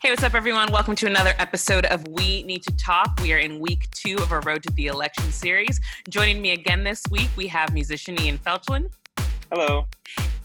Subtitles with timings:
[0.00, 0.70] Hey, what's up, everyone?
[0.70, 3.18] Welcome to another episode of We Need to Talk.
[3.20, 5.80] We are in week two of our Road to the Election series.
[6.08, 8.92] Joining me again this week, we have musician Ian Felchlin.
[9.50, 9.88] Hello.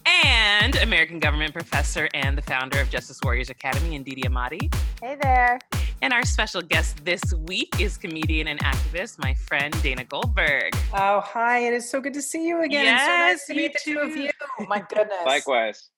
[0.08, 4.74] And American government professor and the founder of Justice Warriors Academy, Ndidi Amadi.
[5.00, 5.60] Hey there.
[6.02, 10.74] And our special guest this week is comedian and activist, my friend Dana Goldberg.
[10.96, 11.60] Oh, hi.
[11.60, 12.86] It is so good to see you again.
[12.86, 14.22] Yes, so nice to meet the two of too.
[14.24, 14.68] you.
[14.68, 15.16] My goodness.
[15.28, 15.92] Likewise.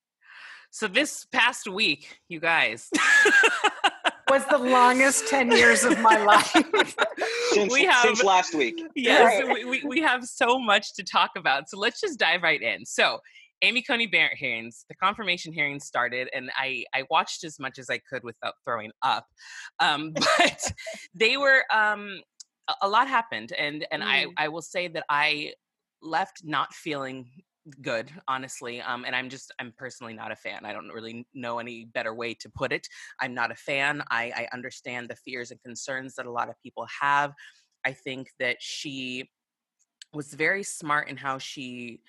[0.75, 2.89] So, this past week, you guys,
[4.29, 6.51] Was the longest 10 years of my life.
[7.51, 8.83] Since, We have- since last week.
[8.93, 9.53] yes, Right.
[9.53, 11.69] we, we, we have so much to talk about.
[11.69, 12.85] So, let's just dive right in.
[12.85, 13.19] So,
[13.61, 17.89] Amy Coney Barrett hearings, the confirmation hearings started, and I, I watched as much as
[17.89, 19.25] I could without throwing up.
[19.79, 20.73] Um, but
[21.13, 22.19] they were, um,
[22.67, 23.53] a, a lot happened.
[23.57, 24.31] And, and I, Mm.
[24.35, 25.53] I will say that I
[26.01, 27.27] left not feeling
[27.81, 31.57] good honestly um and i'm just i'm personally not a fan i don't really know
[31.57, 32.87] any better way to put it
[33.21, 36.55] i'm not a fan i i understand the fears and concerns that a lot of
[36.61, 37.33] people have
[37.83, 39.27] i think that she
[40.13, 42.01] was very smart in how she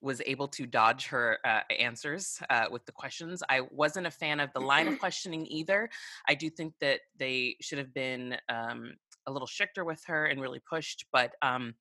[0.00, 3.42] was able to dodge her uh, answers uh, with the questions.
[3.50, 5.90] I wasn't a fan of the line of questioning either.
[6.26, 8.94] I do think that they should have been um,
[9.26, 11.04] a little stricter with her and really pushed.
[11.12, 11.74] But um,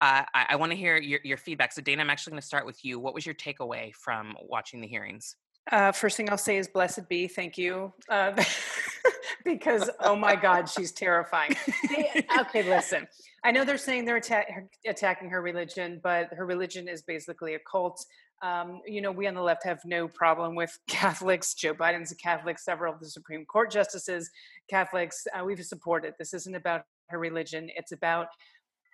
[0.00, 1.72] I, I- want to hear your, your feedback.
[1.72, 2.98] So, Dana, I'm actually going to start with you.
[2.98, 5.36] What was your takeaway from watching the hearings?
[5.70, 7.28] Uh, first thing I'll say is blessed be.
[7.28, 7.92] Thank you.
[8.08, 8.32] Uh,
[9.44, 11.54] because, oh my God, she's terrifying.
[12.40, 13.06] Okay, listen.
[13.44, 14.46] I know they're saying they're atta-
[14.86, 18.04] attacking her religion, but her religion is basically a cult.
[18.40, 21.54] Um, you know, we on the left have no problem with Catholics.
[21.54, 22.58] Joe Biden's a Catholic.
[22.58, 24.30] Several of the Supreme Court justices,
[24.70, 25.26] Catholics.
[25.38, 26.14] Uh, we've supported.
[26.18, 27.68] This isn't about her religion.
[27.74, 28.28] It's about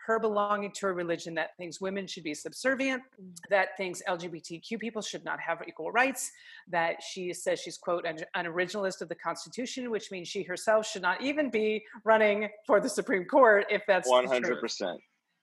[0.06, 3.02] her belonging to a religion that thinks women should be subservient,
[3.50, 6.30] that thinks LGBTQ people should not have equal rights,
[6.68, 10.86] that she says she's, quote, an, an originalist of the Constitution, which means she herself
[10.86, 14.60] should not even be running for the Supreme Court if that's the truth.
[14.62, 14.98] 100%.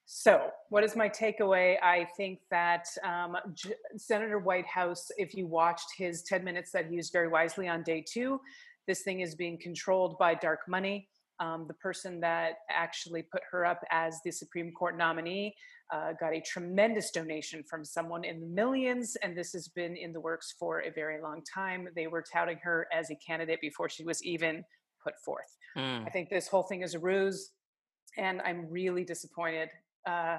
[0.05, 1.81] So, what is my takeaway?
[1.81, 6.95] I think that um, J- Senator Whitehouse, if you watched his 10 minutes that he
[6.95, 8.41] used very wisely on day two,
[8.87, 11.07] this thing is being controlled by dark money.
[11.41, 15.55] Um, the person that actually put her up as the Supreme Court nominee
[15.91, 20.13] uh, got a tremendous donation from someone in the millions, and this has been in
[20.13, 21.87] the works for a very long time.
[21.95, 24.63] They were touting her as a candidate before she was even
[25.03, 25.57] put forth.
[25.75, 26.05] Mm.
[26.05, 27.51] I think this whole thing is a ruse,
[28.17, 29.69] and I'm really disappointed.
[30.07, 30.37] Uh,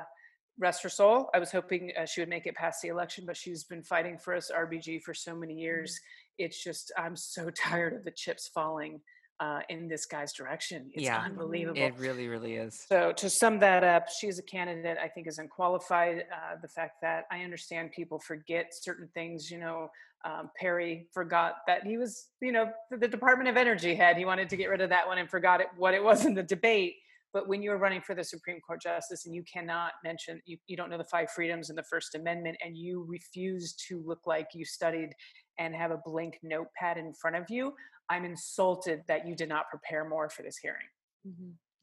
[0.59, 1.29] rest her soul.
[1.35, 4.19] I was hoping uh, she would make it past the election, but she's been fighting
[4.19, 5.99] for us RBG for so many years.
[6.39, 9.01] It's just I'm so tired of the chips falling
[9.43, 10.89] uh, in this guy's direction.
[10.95, 11.21] It's Yeah.
[11.21, 11.83] unbelievable.
[11.83, 12.79] It really, really is.
[12.89, 16.27] So to sum that up, she is a candidate I think is unqualified.
[16.33, 19.91] Uh, the fact that I understand people forget certain things, you know,
[20.25, 24.17] um, Perry forgot that he was, you know, the, Department of Energy head.
[24.17, 26.35] He wanted to get rid of that one and forgot it, what it was in
[26.35, 26.95] the debate.
[27.33, 30.77] But when you're running for the Supreme Court justice and you cannot mention, you, you
[30.77, 34.49] don't know the five freedoms and the First Amendment, and you refuse to look like
[34.55, 35.11] you studied
[35.59, 37.73] and have a blank notepad in front of you,
[38.09, 40.89] I'm insulted that you did not prepare more for this hearing.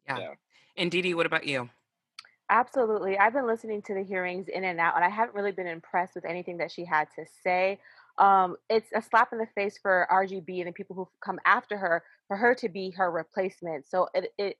[0.07, 0.19] Yeah.
[0.19, 0.33] Yeah.
[0.77, 1.69] And Didi, what about you?
[2.49, 3.17] Absolutely.
[3.17, 6.15] I've been listening to the hearings in and out, and I haven't really been impressed
[6.15, 7.79] with anything that she had to say.
[8.17, 11.77] Um, it's a slap in the face for RGB and the people who come after
[11.77, 13.87] her for her to be her replacement.
[13.87, 14.57] So it, it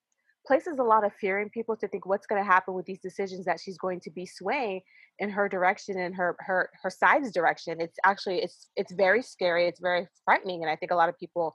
[0.50, 3.00] places a lot of fear in people to think what's going to happen with these
[3.00, 4.82] decisions that she's going to be swaying
[5.20, 7.80] in her direction and her her her side's direction.
[7.80, 9.68] It's actually it's it's very scary.
[9.68, 11.54] It's very frightening, and I think a lot of people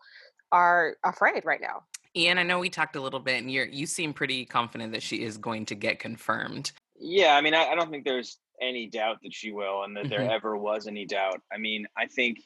[0.52, 1.82] are afraid right now.
[2.16, 5.02] Ian, I know we talked a little bit, and you're you seem pretty confident that
[5.02, 6.70] she is going to get confirmed.
[6.96, 10.08] Yeah, I mean, I, I don't think there's any doubt that she will and that
[10.08, 10.30] there Mhm.
[10.30, 11.40] ever was any doubt.
[11.52, 12.38] I mean, I think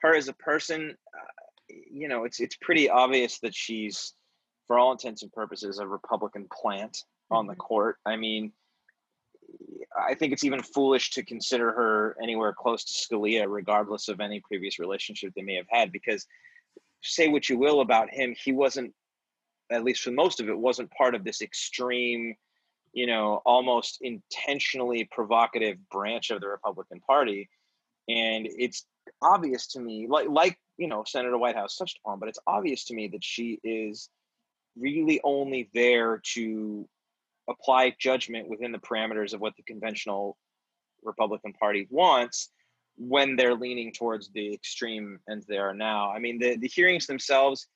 [0.00, 4.14] her as a person, uh, you know, it's it's pretty obvious that she's,
[4.70, 7.58] for all intents and purposes, a Republican plant on the Mhm.
[7.58, 7.98] court.
[8.06, 8.52] I mean,
[9.98, 14.38] I think it's even foolish to consider her anywhere close to Scalia, regardless of any
[14.38, 16.24] previous relationship they may have had, because
[17.02, 18.94] say what you will about him, he wasn't,
[19.72, 22.36] at least for most of it, wasn't part of this extreme,
[22.92, 27.50] you know, almost intentionally provocative branch of the Republican Party.
[28.08, 28.86] And it's
[29.20, 32.94] obvious to me, like like you know, Senator Whitehouse touched upon, but it's obvious to
[32.94, 34.08] me that she is
[34.76, 36.88] really only there to
[37.48, 40.36] apply judgment within the parameters of what the conventional
[41.02, 42.50] Republican Party wants
[42.96, 46.10] when they're leaning towards the extreme ends they are now.
[46.10, 47.66] I mean, the, the hearings themselves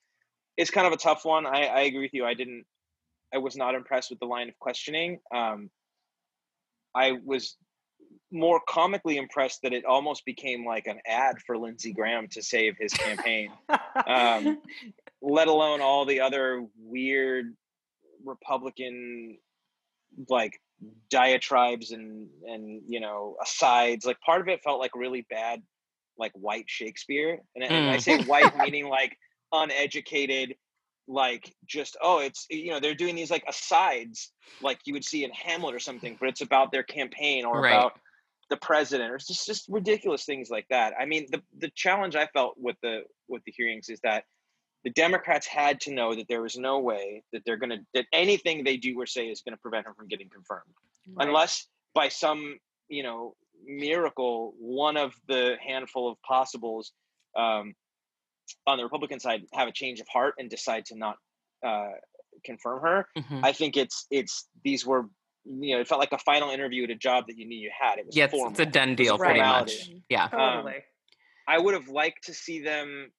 [0.57, 1.45] is kind of a tough one.
[1.45, 2.25] I, I agree with you.
[2.25, 2.65] I didn't,
[3.33, 5.19] I was not impressed with the line of questioning.
[5.33, 5.69] Um,
[6.93, 7.57] I was
[8.35, 12.75] more comically impressed that it almost became like an ad for Lindsey Graham to save
[12.77, 13.51] his campaign.
[14.05, 14.61] um,
[15.21, 17.55] let alone all the other weird
[18.23, 19.37] Republican
[20.29, 20.59] like
[21.09, 24.05] diatribes and and you know asides.
[24.05, 25.61] Like part of it felt like really bad,
[26.17, 27.71] like white Shakespeare, and, mm.
[27.71, 28.27] and I say mm.
[28.27, 29.17] white meaning like
[29.51, 30.55] uneducated
[31.07, 35.23] like just oh it's you know they're doing these like asides like you would see
[35.23, 37.73] in hamlet or something but it's about their campaign or right.
[37.73, 37.99] about
[38.49, 42.27] the president or just just ridiculous things like that i mean the the challenge i
[42.27, 44.23] felt with the with the hearings is that
[44.83, 48.05] the democrats had to know that there was no way that they're going to that
[48.13, 50.61] anything they do or say is going to prevent her from getting confirmed
[51.15, 51.27] right.
[51.27, 52.57] unless by some
[52.87, 53.33] you know
[53.65, 56.91] miracle one of the handful of possibles
[57.35, 57.73] um,
[58.67, 61.17] on the Republican side have a change of heart and decide to not
[61.65, 61.89] uh,
[62.43, 63.07] confirm her.
[63.17, 63.43] Mm-hmm.
[63.43, 65.05] I think it's it's these were
[65.45, 67.71] you know it felt like a final interview at a job that you knew you
[67.77, 67.99] had.
[67.99, 69.91] It was yeah, it's, a done deal pretty much.
[70.09, 70.75] Yeah, totally.
[70.75, 70.81] Um,
[71.47, 73.11] I would have liked to see them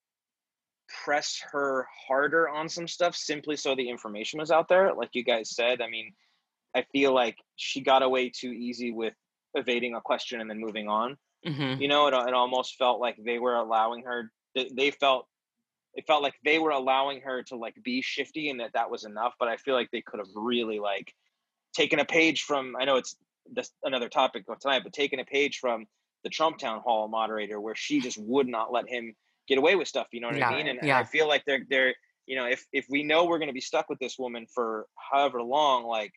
[1.05, 4.93] press her harder on some stuff simply so the information was out there.
[4.94, 6.12] Like you guys said, I mean,
[6.75, 9.14] I feel like she got away too easy with
[9.55, 11.17] evading a question and then moving on.
[11.46, 11.81] Mm-hmm.
[11.81, 15.29] You know, it, it almost felt like they were allowing her they, they felt
[15.94, 19.05] it felt like they were allowing her to like be shifty and that that was
[19.05, 21.12] enough but i feel like they could have really like
[21.75, 23.17] taken a page from i know it's
[23.53, 25.87] this another topic of tonight but taking a page from
[26.25, 29.15] the trump town hall moderator where she just would not let him
[29.49, 30.99] get away with stuff you know what yeah, i mean and, yeah.
[30.99, 31.95] i feel like they're they're
[32.27, 34.87] you know if if we know we're going to be stuck with this woman for
[35.11, 36.13] however long like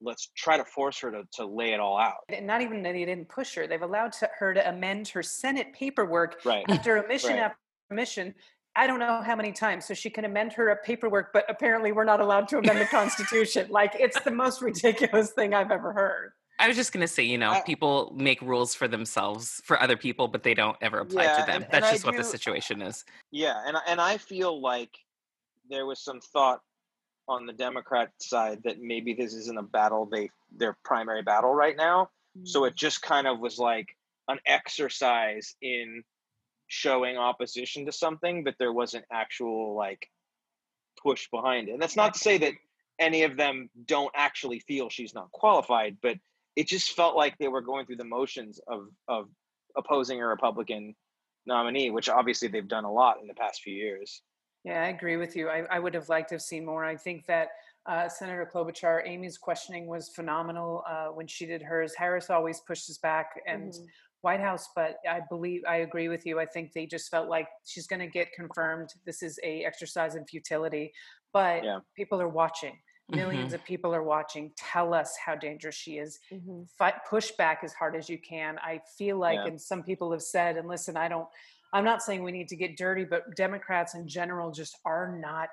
[0.00, 2.18] let's try to force her to, to lay it all out.
[2.28, 3.66] And not even that they didn't push her.
[3.66, 6.64] They've allowed to, her to amend her Senate paperwork right.
[6.68, 7.40] after omission right.
[7.40, 7.58] after
[7.92, 8.34] omission.
[8.76, 9.86] I don't know how many times.
[9.86, 13.66] So she can amend her paperwork, but apparently we're not allowed to amend the Constitution.
[13.70, 16.32] like it's the most ridiculous thing I've ever heard.
[16.60, 19.82] I was just going to say, you know, I, people make rules for themselves, for
[19.82, 21.62] other people, but they don't ever apply yeah, to them.
[21.62, 23.04] And, That's and just what the situation is.
[23.30, 24.90] Yeah, and and I feel like
[25.70, 26.60] there was some thought
[27.28, 31.76] on the Democrat side that maybe this isn't a battle they their primary battle right
[31.76, 32.10] now.
[32.36, 32.46] Mm-hmm.
[32.46, 33.88] So it just kind of was like
[34.28, 36.02] an exercise in
[36.70, 40.08] showing opposition to something, but there wasn't actual like
[41.02, 41.72] push behind it.
[41.72, 42.54] And that's not to say that
[42.98, 46.16] any of them don't actually feel she's not qualified, but
[46.56, 49.28] it just felt like they were going through the motions of of
[49.76, 50.94] opposing a Republican
[51.46, 54.22] nominee, which obviously they've done a lot in the past few years.
[54.64, 55.48] Yeah, I agree with you.
[55.48, 56.84] I, I would have liked to have seen more.
[56.84, 57.48] I think that
[57.86, 61.94] uh, Senator Klobuchar, Amy's questioning was phenomenal uh, when she did hers.
[61.96, 63.84] Harris always pushes back, and mm-hmm.
[64.22, 66.38] Whitehouse, but I believe I agree with you.
[66.40, 68.90] I think they just felt like she's going to get confirmed.
[69.06, 70.92] This is a exercise in futility,
[71.32, 71.78] but yeah.
[71.96, 72.78] people are watching.
[73.12, 73.54] 1000000s mm-hmm.
[73.54, 74.52] of people are watching.
[74.56, 76.20] Tell us how dangerous she is.
[76.32, 76.62] Mm-hmm.
[76.78, 78.56] Fight, push back as hard as you can.
[78.58, 79.46] I feel like, yeah.
[79.46, 81.26] and some people have said, and listen, I don't
[81.72, 85.48] I'm not saying we need to get dirty, but Democrats in general just are not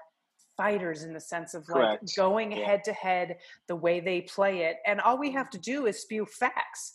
[0.55, 2.15] fighters in the sense of like Correct.
[2.15, 3.37] going head to head
[3.67, 4.77] the way they play it.
[4.87, 6.93] And all we have to do is spew facts.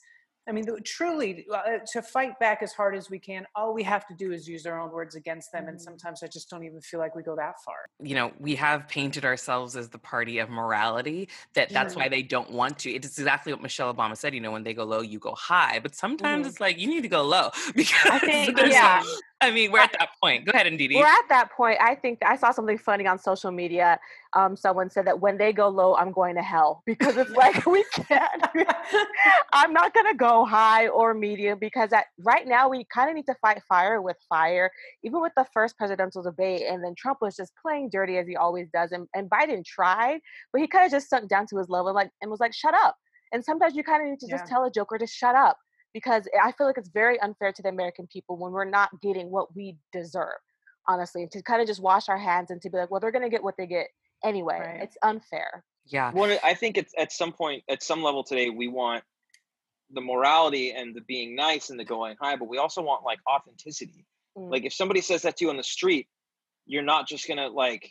[0.49, 4.07] I mean, truly, uh, to fight back as hard as we can, all we have
[4.09, 5.69] to do is use our own words against them.
[5.69, 5.85] And mm-hmm.
[5.85, 7.77] sometimes I just don't even feel like we go that far.
[8.01, 12.23] You know, we have painted ourselves as the party of morality, that that's why they
[12.23, 12.91] don't want to.
[12.91, 15.79] It's exactly what Michelle Obama said, you know, when they go low, you go high.
[15.79, 16.49] But sometimes mm-hmm.
[16.49, 19.03] it's like, you need to go low because I think, yeah.
[19.43, 20.47] I mean, we're at that point.
[20.47, 20.95] Go ahead, Ndidi.
[20.95, 21.79] We're at that point.
[21.81, 23.99] I think I saw something funny on social media.
[24.35, 27.67] Um, someone said that when they go low, I'm going to hell because it's like
[27.67, 28.47] we can't.
[29.53, 33.17] I'm not going to go high or medium because at, right now we kind of
[33.17, 34.71] need to fight fire with fire.
[35.03, 38.37] Even with the first presidential debate, and then Trump was just playing dirty as he
[38.37, 40.21] always does, and, and Biden tried,
[40.53, 42.75] but he kind of just sunk down to his level, like and was like, "Shut
[42.75, 42.97] up."
[43.33, 44.37] And sometimes you kind of need to yeah.
[44.37, 45.57] just tell a joker to shut up
[45.93, 49.31] because I feel like it's very unfair to the American people when we're not getting
[49.31, 50.39] what we deserve,
[50.89, 53.25] honestly, to kind of just wash our hands and to be like, well, they're going
[53.25, 53.89] to get what they get
[54.25, 54.59] anyway.
[54.61, 54.83] Right.
[54.83, 55.65] It's unfair.
[55.87, 56.13] Yeah.
[56.15, 59.03] Well, I think it's at some point, at some level today, we want
[59.91, 63.19] the morality and the being nice and the going high, but we also want like
[63.29, 64.07] authenticity.
[64.39, 64.51] Mm.
[64.51, 66.09] Like if somebody says that to you on the street,
[66.67, 67.91] you're not just gonna like,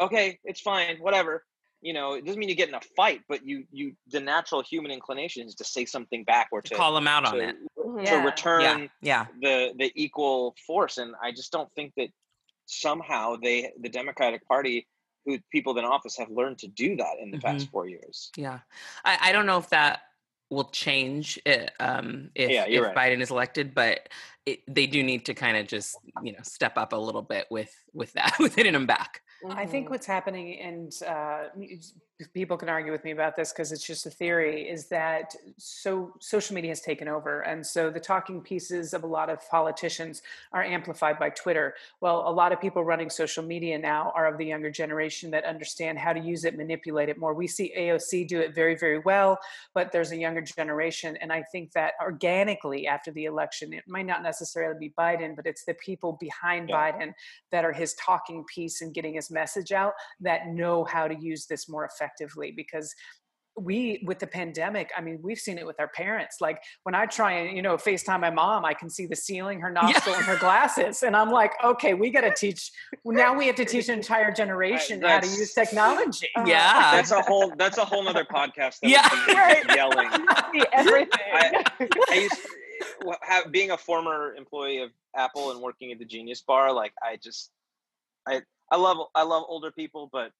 [0.00, 1.44] okay, it's fine, whatever
[1.80, 4.62] you know, it doesn't mean you get in a fight, but you you the natural
[4.62, 7.40] human inclination is to say something back or to, to call them out to, on
[7.40, 8.24] it, to yeah.
[8.24, 8.86] return yeah.
[9.00, 9.26] yeah.
[9.40, 10.98] the the equal force.
[10.98, 12.08] And I just don't think that
[12.66, 14.86] somehow they the Democratic Party
[15.24, 17.46] who people in office have learned to do that in the mm-hmm.
[17.46, 18.30] past four years.
[18.36, 18.60] Yeah,
[19.04, 20.00] I, I don't know if that
[20.50, 22.96] will change it, um, if, yeah, if right.
[22.96, 24.08] Biden is elected, but
[24.46, 27.46] it, they do need to kind of just you know step up a little bit
[27.50, 29.22] with with that with hitting him back.
[29.46, 29.90] I think Mhm.
[29.90, 31.48] what's happening, and uh,
[32.34, 36.12] people can argue with me about this because it's just a theory, is that so
[36.18, 40.22] social media has taken over, and so the talking pieces of a lot of politicians
[40.52, 41.76] are amplified by Twitter.
[42.00, 45.44] Well, a lot of people running social media now are of the younger generation that
[45.44, 47.32] understand how to use it, manipulate it more.
[47.34, 49.38] We see AOC do it very, very well,
[49.72, 54.06] but there's a younger generation, and I think that organically after the election, it might
[54.06, 56.90] not necessarily be Biden, but it's the people behind Yeah.
[56.90, 57.14] Biden
[57.52, 61.46] that are his talking piece and getting his message out that know how to use
[61.46, 62.94] this more effectively because
[63.60, 67.04] we with the pandemic i mean we've seen it with our parents like when i
[67.04, 70.24] try and you know facetime my mom i can see the ceiling her nostril and
[70.24, 72.70] her glasses and i'm like okay we got to teach
[73.04, 76.92] now we have to teach an entire generation how to use technology Yeah.
[76.92, 77.52] That's a whole.
[77.56, 78.80] That's a whole nother podcast.
[78.80, 79.34] That Yeah.
[79.34, 79.64] Right.
[79.74, 80.08] Yelling.
[80.72, 81.08] Everything.
[81.34, 81.64] I-
[82.10, 82.36] I used
[83.04, 86.72] well, have, being a former employee of Apple and working at the Genius Bar.
[86.72, 87.50] Like I just,
[88.26, 90.32] I I love I love older people, but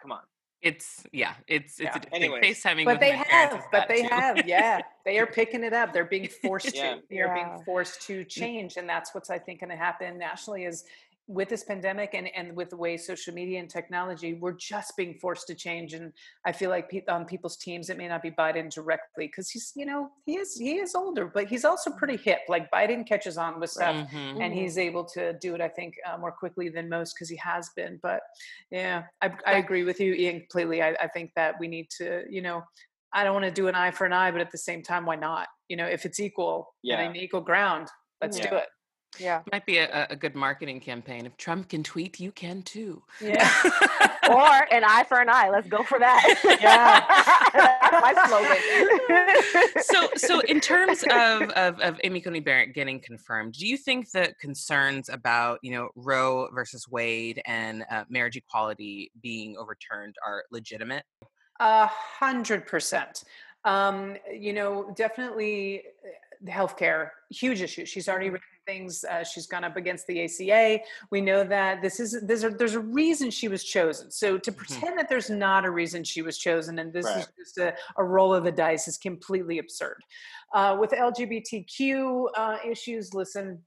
[0.00, 0.20] come on.
[0.60, 1.34] It's yeah.
[1.46, 1.96] It's it's Yeah.
[1.96, 2.62] a, like, Anyways.
[2.62, 4.08] FaceTiming but with they my have but they too.
[4.10, 6.94] have yeah they are picking it up they're being forced Yeah.
[6.94, 7.34] to they are Yeah.
[7.34, 10.84] being forced to change and that's what's i think going to happen nationally is
[11.28, 15.14] with this pandemic and, and with the way social media and technology we're just being
[15.20, 16.10] forced to change and
[16.46, 19.72] i feel like pe- on people's teams it may not be biden directly because he's
[19.76, 23.36] you know he is he is older but he's also pretty hip like biden catches
[23.36, 24.40] on with stuff Mhm.
[24.42, 24.54] and Mhm.
[24.54, 27.68] he's able to do it i think uh, more quickly than most because he has
[27.76, 28.20] been but
[28.70, 32.24] yeah I, I agree with you ian completely I, I think that we need to
[32.30, 32.62] you know
[33.12, 35.04] i don't want to do an eye for an eye but at the same time
[35.04, 37.00] why not you know if it's equal Yeah.
[37.00, 37.88] and an equal ground
[38.22, 38.66] let's do it
[39.18, 39.42] Yeah.
[39.52, 41.26] Might be a, a good marketing campaign.
[41.26, 43.02] If Trump can tweet, you can too.
[43.20, 43.50] yeah
[44.28, 45.48] Or an eye for an eye.
[45.48, 46.22] Let's go for that.
[46.60, 47.04] yeah.
[48.00, 49.82] my slogan.
[49.82, 54.10] so so in terms of, of of Amy Coney Barrett getting confirmed, do you think
[54.10, 60.44] that concerns about you know Roe versus Wade and uh, marriage equality being overturned are
[60.50, 61.04] legitimate?
[61.60, 63.24] A hundred percent.
[63.64, 67.84] Um, you know, definitely uh, the healthcare, huge issue.
[67.84, 69.04] She's already written things.
[69.04, 70.80] Uh, she's gone up against the ACA.
[71.10, 74.10] We know that this is there's a, there's a reason she was chosen.
[74.10, 77.58] So to pretend that there's not a reason she was chosen and this is just
[77.58, 80.02] a, a roll of the dice is completely absurd.
[80.54, 83.60] Uh, with LGBTQ uh, issues, listen.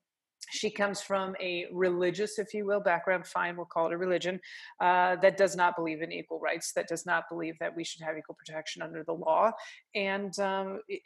[0.52, 3.26] She comes from a religious, if you will, background.
[3.26, 4.40] Fine, we'll call it a religion
[4.80, 8.02] uh, that does not believe in equal rights, that does not believe that we should
[8.02, 9.52] have equal protection under the law,
[9.96, 11.02] and um, it,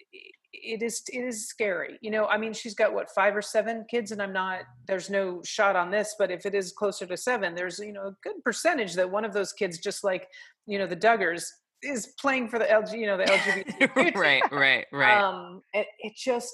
[0.53, 1.97] it is it is scary.
[2.01, 4.61] You know, I mean, she's got what five or seven kids, and I'm not.
[4.87, 8.07] There's no shot on this, but if it is closer to seven, there's you know
[8.07, 10.27] a good percentage that one of those kids, just like
[10.65, 11.45] you know the Duggars,
[11.83, 14.15] is playing for the LG, you know the LGBT.
[14.15, 15.21] right, right, right.
[15.25, 16.53] Um, it, it just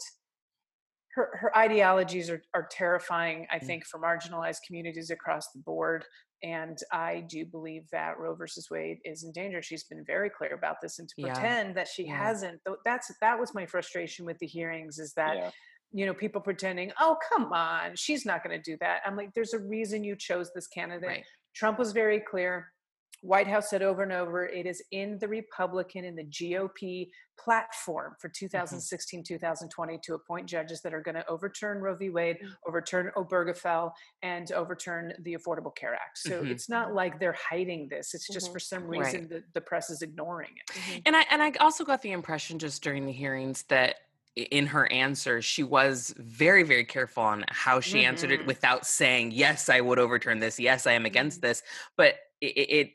[1.16, 3.48] her her ideologies are are terrifying.
[3.52, 3.66] I Mm.
[3.68, 6.06] think for marginalized communities across the board.
[6.44, 9.62] And I do believe that Roe versus Wade is in danger.
[9.62, 11.34] She's been very clear about this, and to Yeah.
[11.34, 12.18] pretend that she Yeah.
[12.18, 14.98] hasn't, that's that was my frustration with the hearings.
[14.98, 15.52] Is that Yeah.
[15.92, 19.02] you know people pretending, oh come on, she's not going to do that.
[19.06, 21.08] I'm like, there's a reason you chose this candidate.
[21.08, 21.26] right.
[21.54, 22.74] Trump was very clear.
[23.22, 27.10] Whitehouse said over and over, it is in the Republican and the GOP
[27.40, 32.10] platform for 2016, 2020 to appoint judges that are going to overturn Roe v.
[32.10, 32.50] Wade, Mm.
[32.68, 36.18] overturn Obergefell, and overturn the Affordable Care Act.
[36.20, 36.52] So Mhm.
[36.52, 38.14] it's not like they're hiding this.
[38.14, 38.54] It's just Mhm.
[38.54, 39.00] for some Right.
[39.02, 40.74] reason the, the press is ignoring it.
[40.76, 41.02] Mhm.
[41.06, 43.98] And I and I also got the impression just during the hearings that
[44.36, 48.46] in her answers she was very very careful on how she answered it Mhm.
[48.48, 51.62] without saying yes I would overturn this yes I am against this
[51.98, 52.94] but it, it it-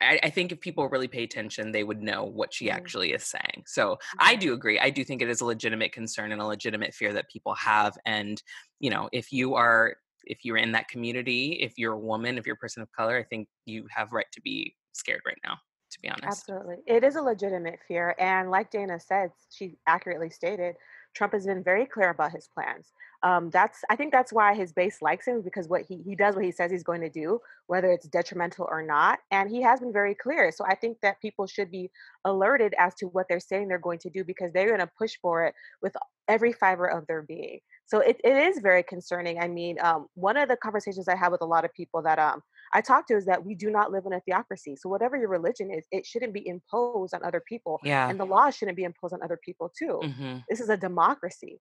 [0.00, 2.72] I, I think if people really pay attention they would know what she Mhm.
[2.74, 6.32] actually is saying so I do agree I do think it is a legitimate concern
[6.32, 8.42] and a legitimate fear that people have and
[8.78, 12.46] you know if you are if you're in that community if you're a woman if
[12.46, 15.56] you're a person of color I think you have right to be scared right now
[15.90, 16.76] to be honest Absolutely.
[16.86, 18.14] It is a legitimate fear.
[18.18, 20.74] And like Dana said, she accurately stated,
[21.14, 22.92] Trump has been very clear about his plans.
[23.26, 26.36] Um, that's I think that's why his base likes him because what he, he does
[26.36, 29.18] what he says he's going to do, whether it's detrimental or not.
[29.32, 30.52] And he has been very clear.
[30.52, 31.90] So I think that people should be
[32.24, 35.14] alerted as to what they're saying they're going to do because they're going to push
[35.20, 35.94] for it with
[36.28, 37.58] every fiber of their being.
[37.86, 39.40] So it, it is very concerning.
[39.40, 42.18] I mean, um, one of the conversations I have with a lot of people that
[42.20, 42.42] um,
[42.72, 44.76] I talk to is that we do not live in a theocracy.
[44.76, 48.24] So whatever your religion is, it shouldn't be imposed on other people, yeah and the
[48.24, 50.00] law shouldn't be imposed on other people too.
[50.02, 51.60] hmm This is a democracy.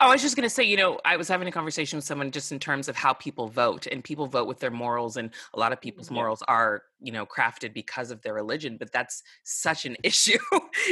[0.00, 2.04] Oh, I was just going to say, you know, I was having a conversation with
[2.04, 5.30] someone just in terms of how people vote, and people vote with their morals, and
[5.54, 6.14] a lot of people's Yeah.
[6.14, 8.76] morals are, you know, crafted because of their religion.
[8.78, 10.38] But that's such an issue.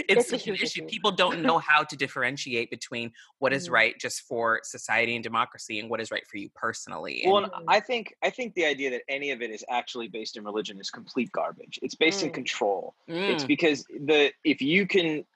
[0.09, 0.63] it's, It's such an issue.
[0.63, 0.83] issue.
[0.83, 3.73] People don't know how to differentiate between what is Mhm.
[3.73, 7.25] right just for society and democracy and what is right for you personally.
[7.25, 10.37] Well, And I think I think the idea that any of it is actually based
[10.37, 11.79] in religion is complete garbage.
[11.83, 12.33] It's based in Mm.
[12.33, 12.95] control.
[13.27, 15.27] It's Mm, because the if you can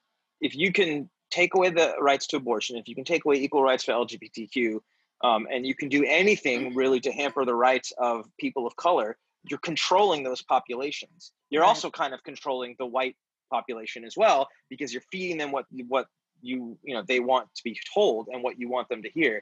[0.41, 3.61] if you can take away the rights to abortion, if you can take away equal
[3.69, 4.79] rights for LGBTQ,
[5.23, 9.17] um, and you can do anything really to hamper the rights of people of color,
[9.49, 11.31] you're controlling those populations.
[11.49, 11.67] You're Right.
[11.69, 13.15] also kind of controlling the white
[13.51, 16.07] population as well because you're feeding them what what
[16.41, 19.35] you you know they want to be told and what you want them to hear.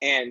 [0.00, 0.28] And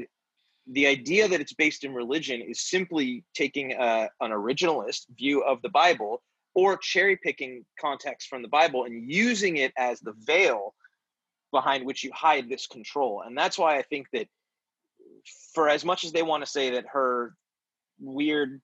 [0.78, 5.62] the idea that it's based in religion is simply taking a, an originalist view of
[5.62, 6.14] the Bible
[6.60, 10.74] or cherry picking context from the Bible and using it as the veil
[11.51, 13.24] behind which you hide this control.
[13.25, 14.27] And that's why I think that
[15.54, 17.36] for as much as they want to say that her
[18.00, 18.62] weird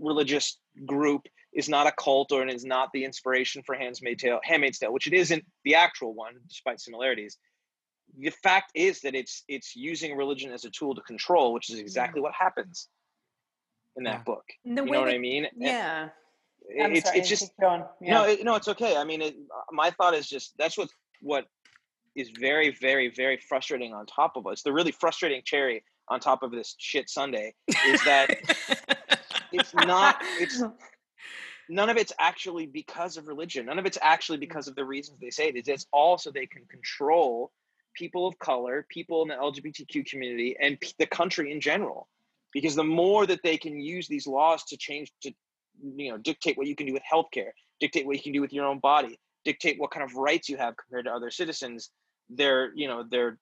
[0.00, 4.40] religious group is not a cult or it is not the inspiration for Handmaid's Tale,
[4.42, 7.38] Handmaid's Tale, which it isn't the actual one, despite similarities.
[8.18, 11.78] The fact is that it's it's using religion as a tool to control, which is
[11.78, 12.88] exactly what happens
[13.96, 14.22] in that Yeah.
[14.24, 14.44] book.
[14.64, 15.48] The You know what they- I mean?
[15.56, 16.08] Yeah.
[16.68, 17.52] it- it's sorry, it's just.
[17.60, 17.86] Yeah.
[18.00, 18.96] no, it, no, it's okay.
[18.96, 19.36] I mean, it,
[19.72, 20.88] my thought is just that's what
[21.20, 21.46] what
[22.14, 24.62] is very, very, very frustrating on top of us.
[24.62, 27.54] The really frustrating cherry on top of this shit sundae
[27.86, 28.30] is that
[29.52, 30.16] it's not.
[30.38, 30.62] It's
[31.68, 33.66] none of it's actually because of religion.
[33.66, 35.68] None of it's actually because of the reasons they say it is.
[35.68, 37.50] It's all so they can control
[37.94, 42.08] people of color, people in the LGBTQ community, and p- the country in general.
[42.52, 45.32] Because the more that they can use these laws to change to,
[45.82, 48.52] you know, dictate what you can do with healthcare, dictate what you can do with
[48.52, 51.90] your own body, dictate what kind of rights you have compared to other citizens,
[52.28, 53.38] their, you know, their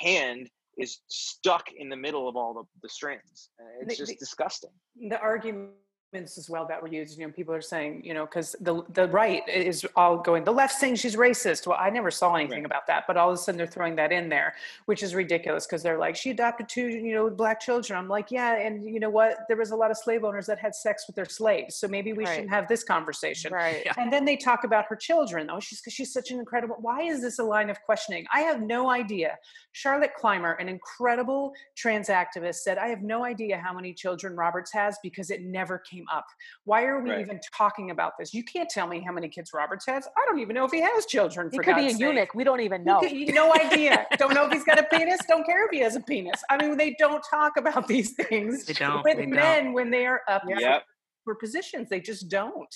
[0.00, 3.50] hand is stuck in the middle of all the, the strands.
[3.60, 4.70] Uh, It's The- just the- disgusting.
[5.08, 5.74] the arguments
[6.14, 9.06] as well that were used you know people are saying you know because the the
[9.08, 12.64] right is all going the left saying she's racist well i never saw anything Right.
[12.66, 14.54] about that but all of a sudden they're throwing that in there
[14.86, 18.30] which is ridiculous because they're like she adopted two you know black children i'm like
[18.30, 21.04] yeah and you know what there was a lot of slave owners that had sex
[21.06, 22.34] with their slaves so maybe we Right.
[22.36, 23.82] shouldn't have this conversation Right.
[23.84, 23.92] Yeah.
[23.98, 25.50] and then they talk about her children.
[25.50, 26.76] Oh, she's because she's such an incredible.
[26.80, 28.26] Why is this a line of questioning?
[28.32, 29.36] I have no idea.
[29.72, 34.72] Charlotte Clymer, an incredible trans activist, said, "I have no idea how many children Roberts
[34.72, 36.26] has because it never came up.
[36.64, 37.20] Why are we Right.
[37.20, 38.32] even talking about this?
[38.34, 40.06] You can't tell me how many kids Roberts has.
[40.16, 41.48] I don't even know if he has children.
[41.50, 42.00] He For could be a sake.
[42.00, 42.34] eunuch.
[42.34, 43.00] We don't even You know.
[43.00, 44.06] could- no idea.
[44.18, 45.20] don't know if he's got a penis.
[45.28, 46.42] Don't care if he has a penis.
[46.50, 49.30] I mean, they don't talk about these things They don't, with they don't.
[49.34, 50.84] men when they are up for- Yep.
[51.24, 51.88] for positions.
[51.88, 52.74] They just don't.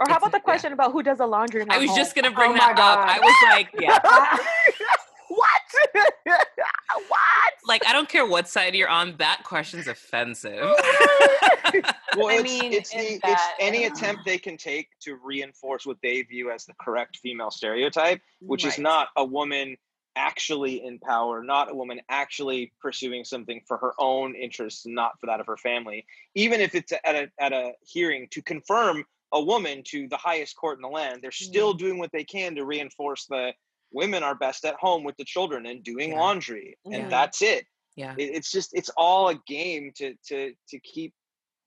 [0.00, 0.42] Or how about the yeah.
[0.42, 1.96] question about who does the laundry in I was home?
[1.96, 2.98] just going to oh bring Oh that up.
[2.98, 3.98] I was like, yeah.
[5.28, 6.43] what?
[7.08, 7.52] What?
[7.66, 9.16] Like, I don't care what side you're on.
[9.18, 10.62] That question's offensive.
[12.16, 15.16] Well, I it's, mean, it's in the it's that- any attempt they can take to
[15.16, 19.76] reinforce what they view as the correct female stereotype, which is not a woman
[20.16, 25.26] actually in power, not a woman actually pursuing something for her own interests, not for
[25.26, 26.06] that of her family.
[26.34, 30.56] Even if it's at a at a hearing to confirm a woman to the highest
[30.56, 31.78] court in the land, they're still mm.
[31.78, 33.52] doing what they can to reinforce the
[33.94, 36.20] women are best at home with the children and doing Yeah.
[36.20, 36.98] laundry, Yeah.
[36.98, 37.64] and that's it
[37.96, 38.14] yeah.
[38.18, 41.12] it, it's just it's all a game to to to keep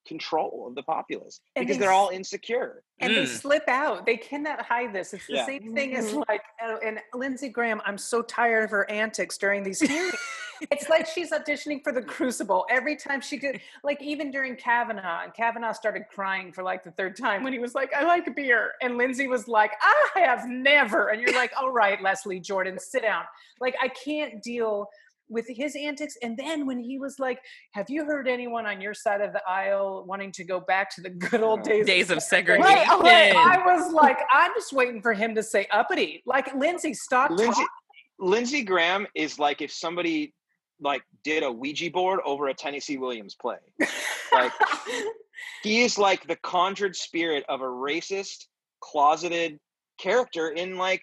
[0.08, 3.28] control of the populace And because they they're all insecure and they Mm.
[3.28, 4.06] slip out.
[4.06, 5.14] They cannot hide this.
[5.14, 5.46] It's the Yeah.
[5.46, 6.24] same thing as Mhm.
[6.28, 7.82] like, uh, and Lindsey Graham.
[7.86, 10.16] I'm so tired of her antics during these hearings.
[10.72, 13.62] it's like she's auditioning for the Crucible every time she did.
[13.84, 17.60] Like even during Kavanaugh, and Kavanaugh started crying for like the third time when he
[17.60, 21.52] was like, "I like beer," and Lindsey was like, "I have never." And you're like,
[21.56, 23.26] "All right, Leslie Jordan, sit down."
[23.60, 24.90] Like I can't deal
[25.30, 26.16] with his antics.
[26.22, 27.40] And then when he was like,
[27.74, 31.02] "Have you heard anyone on your side of the aisle wanting to go back to
[31.02, 33.02] the good old days?" Days of segregation?" segregation.
[33.04, 33.36] right.
[33.36, 36.24] I was like, I'm just waiting for him to say uppity.
[36.26, 37.68] Like Lindsey, stop lindsey talking.
[38.20, 40.34] lindsey graham is like if somebody
[40.82, 43.58] like did a ouija board over a tennessee williams play
[44.32, 44.52] like
[45.64, 48.46] he is like the conjured spirit of a racist
[48.82, 49.60] closeted
[50.00, 51.02] character in like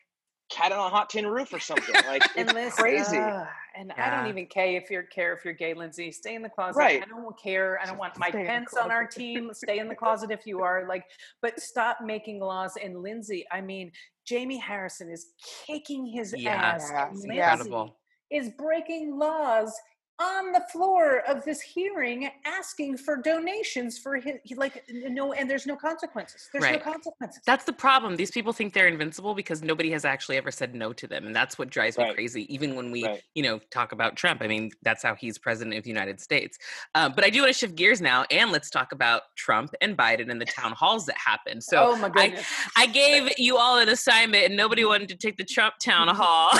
[0.50, 3.44] cat on a hot tin roof or something like And it's listen, crazy uh,
[3.76, 6.10] and I don't even care if you're care if you're gay, Lindsey.
[6.12, 6.78] Stay in the closet.
[6.78, 7.02] Right.
[7.02, 7.78] I don't care.
[7.82, 9.50] I don't want Mike Stay in the Pence on our team.
[9.52, 10.87] Stay in the closet if you are.
[10.88, 11.04] Like,
[11.42, 12.74] but stop making laws.
[12.82, 13.92] And Lindsey, I mean,
[14.26, 15.28] Jamie Harrison is
[15.66, 16.90] kicking his Yeah, ass.
[16.92, 17.98] Yeah, Lindsey incredible.
[18.30, 19.72] Is breaking laws
[20.20, 25.66] on the floor of this hearing asking for donations for his like no and there's
[25.66, 26.79] no consequences there's Right.
[26.85, 28.14] no consequences That's the problem.
[28.16, 31.27] These people think they're invincible because nobody has actually ever said no to them.
[31.27, 32.53] And that's what drives me crazy.
[32.55, 33.22] Even when we, Right.
[33.35, 34.40] you know, talk about Trump.
[34.42, 36.59] I mean, that's how he's president of the United States.
[36.94, 39.96] Um, but I do want to shift gears now and let's talk about Trump and
[39.96, 41.64] Biden and the town halls that happened.
[41.64, 42.46] So oh my goodness
[42.77, 46.50] I gave you all an assignment and nobody wanted to take the Trump town hall.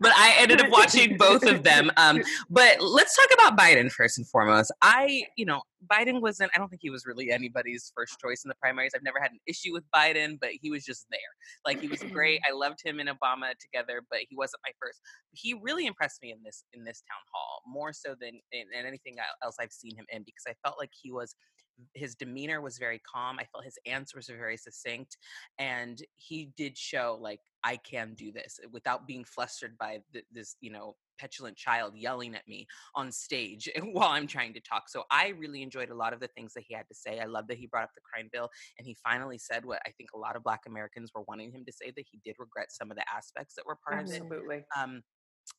[0.00, 1.79] but I ended up watching both of them.
[1.96, 4.72] Um, but let's talk about Biden first and foremost.
[4.80, 8.48] I, you know, Biden wasn't, I don't think he was really anybody's first choice in
[8.48, 8.92] the primaries.
[8.94, 11.18] I've never had an issue with Biden, but he was just there.
[11.66, 12.40] Like he was great.
[12.48, 15.00] I loved him and Obama together, but he wasn't my first.
[15.32, 18.86] He really impressed me in this in this town hall, more so than in, in
[18.86, 21.34] anything else I've seen him in, because I felt like he was
[21.94, 23.38] his demeanor was very calm.
[23.38, 25.16] I felt his answers were very succinct,
[25.58, 30.56] and he did show like I can do this without being flustered by th- this,
[30.60, 34.88] you know, petulant child yelling at me on stage while I'm trying to talk.
[34.88, 37.20] So I really enjoyed a lot of the things that he had to say.
[37.20, 39.90] I love that he brought up the crime bill, and he finally said what I
[39.90, 42.68] think a lot of Black Americans were wanting him to say that he did regret
[42.70, 44.22] some of the aspects that were part of it.
[44.22, 45.02] absolutely Um,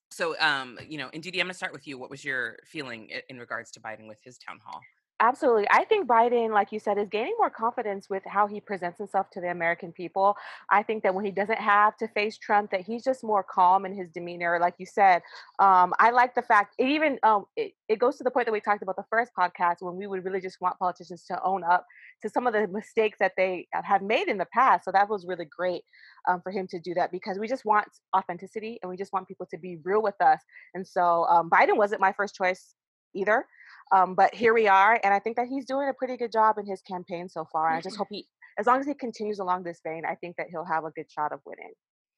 [0.10, 1.98] so, um, you know, and Didi, I'm going to start with you.
[1.98, 4.82] What was your feeling in regards to Biden with his town hall?
[5.24, 5.68] Absolutely.
[5.70, 9.30] I think Biden, like you said, is gaining more confidence with how he presents himself
[9.34, 10.36] to the American people.
[10.72, 13.86] I think that when he doesn't have to face Trump, that he's just more calm
[13.86, 14.58] in his demeanor.
[14.60, 15.22] Like you said,
[15.60, 18.52] um, I like the fact it even um, it, it goes to the point that
[18.52, 21.64] we talked about the first podcast when we would really just want politicians to own
[21.64, 21.86] up
[22.24, 24.86] to some of the mistakes that they have made in the past.
[24.86, 25.84] So that was really great
[26.28, 29.28] um, for him to do that because we just want authenticity and we just want
[29.28, 30.40] people to be real with us.
[30.74, 32.74] And so um, Biden wasn't my first choice
[33.14, 33.46] either.
[33.92, 36.58] Um, but here we are, and I think that he's doing a pretty good job
[36.58, 37.70] in his campaign so far.
[37.70, 38.26] And I just hope he,
[38.58, 41.12] as long as he continues along this vein, I think that he'll have a good
[41.12, 41.74] shot of winning.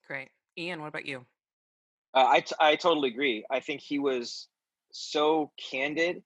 [0.07, 0.29] Great.
[0.57, 1.25] Ian, what about you?
[2.13, 3.43] Uh, I, t- I totally agree.
[3.49, 4.47] I think he was
[4.91, 6.21] so candid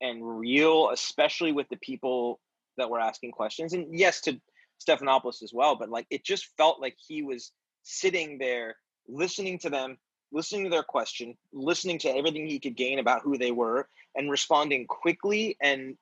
[0.00, 2.40] and real, especially with the people
[2.78, 3.74] that were asking questions.
[3.74, 4.40] And yes, to
[4.86, 8.76] Stephanopoulos as well, but like it just felt like he was sitting there
[9.08, 9.96] listening to them,
[10.32, 14.30] listening to their question, listening to everything he could gain about who they were, and
[14.30, 15.96] responding quickly and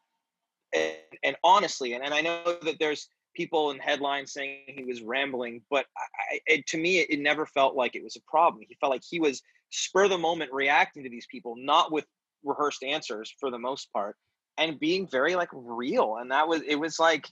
[0.74, 1.94] and, and honestly.
[1.94, 6.40] And, and I know that there's people in headlines saying he was rambling, but I,
[6.46, 8.64] it, to me, it, never felt like it was a problem.
[8.68, 12.06] He felt like he was spur the moment reacting to these people, not with
[12.44, 14.16] rehearsed answers for the most part,
[14.58, 16.16] and being very like real.
[16.16, 17.26] And that was it was like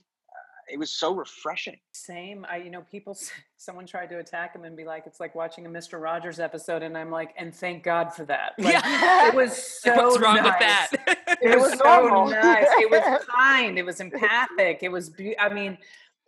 [0.69, 1.77] it was so refreshing.
[1.93, 2.45] Same.
[2.49, 3.17] I, you know, people,
[3.57, 6.01] someone tried to attack him and be like, it's like watching a Mr.
[6.01, 6.83] Rogers episode.
[6.83, 8.53] And I'm like, and thank God for that.
[8.59, 10.89] Like, it was so What's wrong with that?
[10.91, 12.67] It, It was, was so nice.
[12.77, 13.77] It was kind.
[13.77, 14.79] It was empathic.
[14.81, 15.77] It was, be- I mean,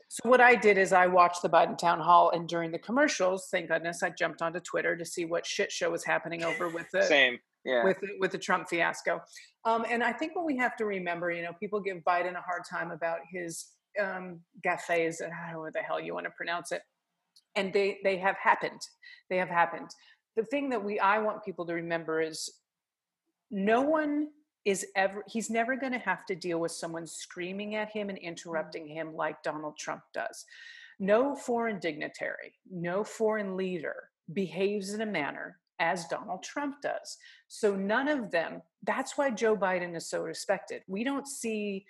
[0.07, 3.47] so what I did is I watched the Biden town hall and during the commercials,
[3.51, 6.85] thank goodness, I jumped onto Twitter to see what shit show was happening over with
[6.93, 7.37] the, Same.
[7.65, 7.83] Yeah.
[7.83, 9.21] with the- with the Trump fiasco.
[9.65, 12.41] Um, and I think what we have to remember, you know, people give Biden a
[12.41, 13.65] hard time about his
[14.01, 16.81] um, gaffes, and I don't know what the hell you want to pronounce it,
[17.55, 18.81] and they they have happened.
[19.29, 19.89] They have happened.
[20.35, 22.49] The thing that we I want people to remember is
[23.51, 24.27] no one
[24.65, 28.17] is ever he's never going to have to deal with someone screaming at him and
[28.17, 30.45] interrupting him like Donald Trump does.
[30.99, 33.95] No foreign dignitary, no foreign leader
[34.33, 37.17] behaves in a manner as Donald Trump does.
[37.47, 40.83] So none of them, that's why Joe Biden is so respected.
[40.87, 41.85] We don't see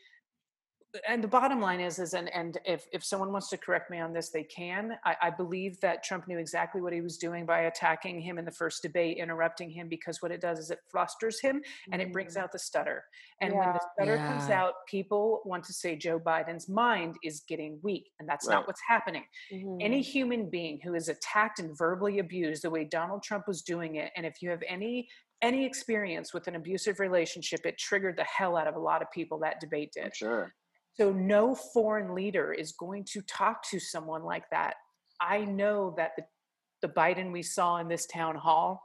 [1.07, 3.99] and the bottom line is is and and if if someone wants to correct me
[3.99, 7.45] on this they can I, I believe that trump knew exactly what he was doing
[7.45, 10.79] by attacking him in the first debate interrupting him because what it does is it
[10.91, 12.41] flusters him and it brings Mhm.
[12.41, 13.05] out the stutter
[13.41, 13.89] and when the Yeah.
[13.93, 18.49] stutter comes out people want to say joe biden's mind is getting weak and that's
[18.49, 19.77] not what's happening Mhm.
[19.81, 23.95] any human being who is attacked and verbally abused the way donald trump was doing
[23.95, 25.07] it and if you have any
[25.41, 29.11] any experience with an abusive relationship it triggered the hell out of a lot of
[29.11, 30.55] people that debate I'm did sure.
[30.97, 34.75] So no foreign leader is going to talk to someone like that.
[35.21, 36.23] I know that the,
[36.81, 38.81] the Biden we saw in this town hall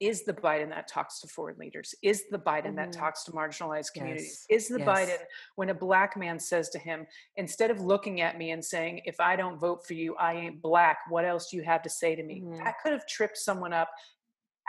[0.00, 2.92] is the Biden that talks to foreign leaders, is the Biden that Mhm.
[2.98, 4.88] talks to marginalized communities, Yes, is the yes.
[4.88, 5.18] Biden
[5.56, 9.20] when a black man says to him, instead of looking at me and saying, if
[9.20, 12.14] I don't vote for you, I ain't black, what else do you have to say
[12.14, 12.40] to me?
[12.40, 12.64] Mhm.
[12.64, 13.90] That could have tripped someone up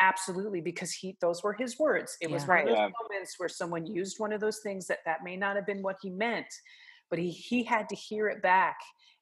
[0.01, 2.49] absolutely because he those were his words it was Yeah.
[2.49, 2.89] one of those Yeah.
[3.01, 5.97] moments where someone used one of those things that that may not have been what
[6.01, 6.47] he meant
[7.09, 8.77] but he he had to hear it back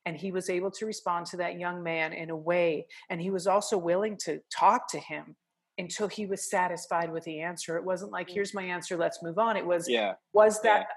[0.05, 3.29] and he was able to respond to that young man in a way and he
[3.29, 5.35] was also willing to talk to him
[5.77, 8.33] until he was satisfied with the answer it wasn't like Mm.
[8.35, 10.13] here's my answer let's move on it was Yeah.
[10.33, 10.79] was Yeah.
[10.79, 10.87] that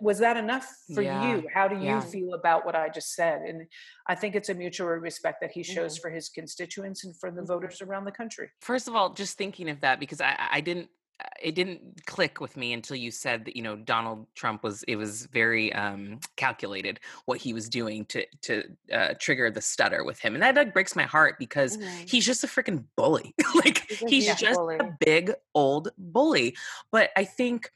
[0.00, 2.00] was that enough for Yeah, you how do you yeah.
[2.00, 3.66] feel about what i just said and
[4.06, 6.02] i think it's a mutual respect that he shows Mhm.
[6.02, 7.46] for his constituents and for the Mhm.
[7.48, 10.88] voters around the country First of all, just thinking of that because I, I didn't
[11.22, 14.82] uh, it didn't click with me until you said that you know Donald Trump was
[14.84, 20.02] it was very um calculated what he was doing to to uh, trigger the stutter
[20.04, 22.08] with him and that like breaks my heart because Mhm.
[22.08, 24.78] he's just a freaking bully like he's just bully.
[24.78, 26.56] a big old bully
[26.90, 27.70] but I think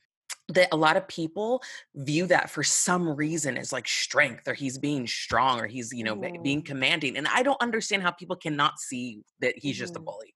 [0.54, 1.62] that a lot of people
[1.94, 6.04] view that for some reason as like strength or he's being strong or he's you
[6.04, 9.96] know ma- being commanding and i don't understand how people cannot see that he's just
[9.96, 10.04] a Mhm.
[10.04, 10.34] bully.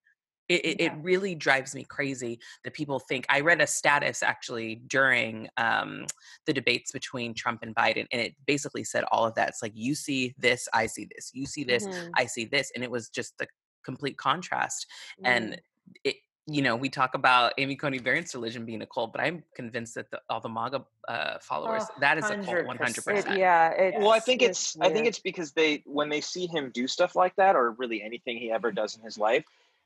[0.49, 4.77] It, it, it really drives me crazy that people think i read a status actually
[4.87, 6.07] during um,
[6.47, 9.51] the debates between trump and biden and it basically said all of that.
[9.51, 11.31] It's like you see this i see this.
[11.35, 12.13] You see this Mhm.
[12.17, 13.47] i see this and it was just the
[13.85, 14.87] complete contrast
[15.25, 15.61] and
[16.05, 16.17] it
[16.51, 19.95] you know we talk about amy coney barrett's religion being a cult but i'm convinced
[19.95, 22.79] that the, all the maga uh, followers Oh, that is a cult 100%.
[22.79, 26.21] 100% yeah, it, Well, I think it's it's I think it's because they when they
[26.21, 29.45] see him do stuff like that or really anything he ever does in his life,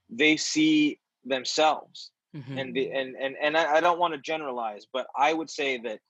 [0.09, 2.59] they see themselves Mhm.
[2.59, 5.79] and the and and and I, I don't want to generalize, but I would say
[5.79, 6.01] that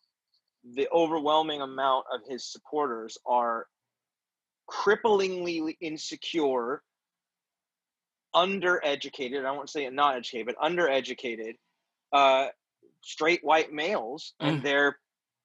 [0.74, 3.66] the overwhelming amount of his supporters are
[4.70, 6.82] cripplingly insecure,
[8.34, 9.44] undereducated.
[9.44, 11.56] I won't say not educated, but undereducated,
[12.12, 12.48] uh,
[13.02, 14.62] straight white males, and Mm.
[14.62, 14.98] they're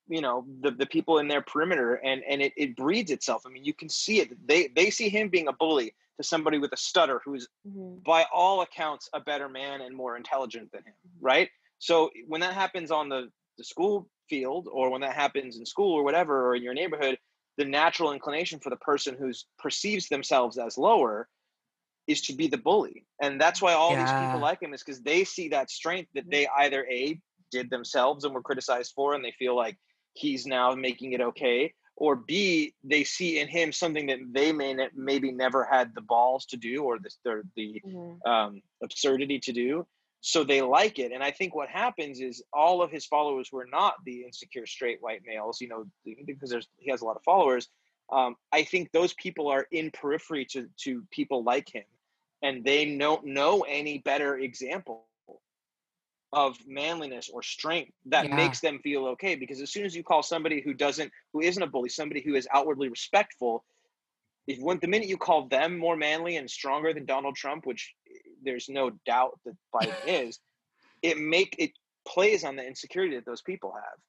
[0.10, 3.50] you know the, the people in their perimeter and and it, it breeds itself i
[3.50, 6.71] mean you can see it they they see him being a bully to somebody with
[6.71, 8.02] a stutter who's Mhm.
[8.06, 12.54] by all accounts a better man and more intelligent than him right so when that
[12.54, 16.56] happens on the, the school field or when that happens in school or whatever or
[16.56, 17.17] in your neighborhood
[17.58, 21.28] the natural inclination for the person who's perceives themselves as lower
[22.07, 25.01] is to be the bully and that's why all these people like him is because
[25.01, 27.19] they see that strength that they either a
[27.51, 29.77] did themselves and were criticized for and they feel like
[30.13, 34.73] he's now making it okay or b they see in him something that they may
[34.73, 38.19] ne- maybe never had the balls to do or the, the, the Mhm.
[38.25, 39.87] um, absurdity to do.
[40.21, 41.11] So they like it.
[41.11, 45.01] And I think what happens is all of his followers were not the insecure straight
[45.01, 45.85] white males, you know,
[46.25, 47.69] because there's he has a lot of followers.
[48.11, 51.83] Um, I think those people are in periphery to to people like him,
[52.41, 55.06] and they don't know any better example
[56.34, 58.36] of manliness or strength that Yeah.
[58.36, 59.36] makes them feel okay.
[59.36, 62.36] Because as soon as you call somebody who doesn't, who isn't a bully, somebody who
[62.36, 63.63] is outwardly respectful,
[64.47, 67.93] if when the minute you call them more manly and stronger than Donald Trump, which
[68.10, 70.39] eh, there's no doubt that Biden is,
[71.02, 71.71] it make it
[72.08, 74.00] plays on the insecurity that those people have.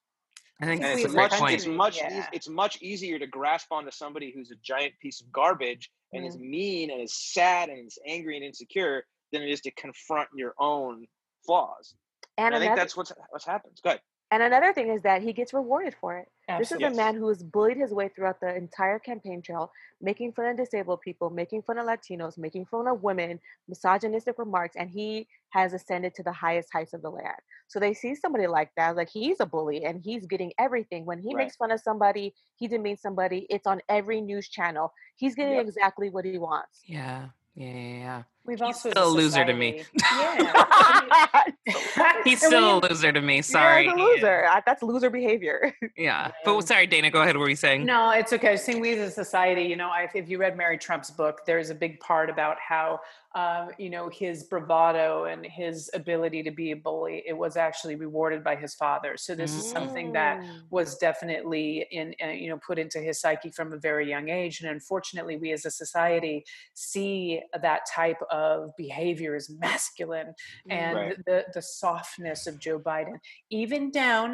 [0.61, 2.19] I think And it's a much it's much Yeah.
[2.21, 6.25] eas- it's much easier to grasp onto somebody who's a giant piece of garbage and
[6.25, 6.51] is mm-hmm.
[6.51, 10.55] mean and is sad and is angry and insecure than it is to confront your
[10.59, 11.07] own
[11.45, 11.95] flaws.
[12.39, 13.81] And And I think that's what's what's happens.
[13.83, 14.01] Good.
[14.31, 16.29] and another thing is that he gets rewarded for it.
[16.57, 20.33] This is a man who has bullied his way throughout the entire campaign trail, making
[20.33, 24.91] fun of disabled people, making fun of Latinos, making fun of women, misogynistic remarks, and
[24.91, 27.37] he has ascended to the highest heights of the land.
[27.69, 31.05] So they see somebody like that, like he's a bully and he's getting everything.
[31.05, 31.45] When he Right.
[31.45, 34.93] makes fun of somebody, he demeans somebody, it's on every news channel.
[35.17, 35.67] He's getting Yep.
[35.67, 36.83] exactly what he wants.
[36.87, 38.23] yeah yeah yeah, yeah.
[38.49, 39.85] We've He's also as still a loser to me.
[40.01, 41.45] Yeah.
[42.25, 44.47] he's still a loser to me sorry Yeah, he's a loser.
[44.47, 45.75] I- That's loser behavior.
[45.83, 46.31] yeah Yeah.
[46.45, 48.49] but sorry dana go ahead what were you saying No, it's okay.
[48.49, 51.11] I was saying we as a society, you know, I, if you read Mary Trump's
[51.11, 53.01] book, there's a big part about how,
[53.39, 57.95] um, you know, his bravado and his ability to be a bully, it was actually
[57.95, 59.13] rewarded by his father.
[59.17, 60.71] So this is something that Mm.
[60.71, 64.61] was definitely in, uh, you know, put into his psyche from a very young age.
[64.61, 66.37] And unfortunately, we as a society
[66.75, 70.31] see that type of behavior as masculine
[70.71, 71.17] and Right.
[71.27, 73.17] the the softness of Joe Biden,
[73.51, 74.29] even down.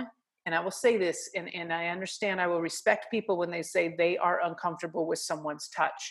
[0.47, 3.63] And I will say this, and, and I understand I will respect people when they
[3.63, 6.03] say they are uncomfortable with someone's touch.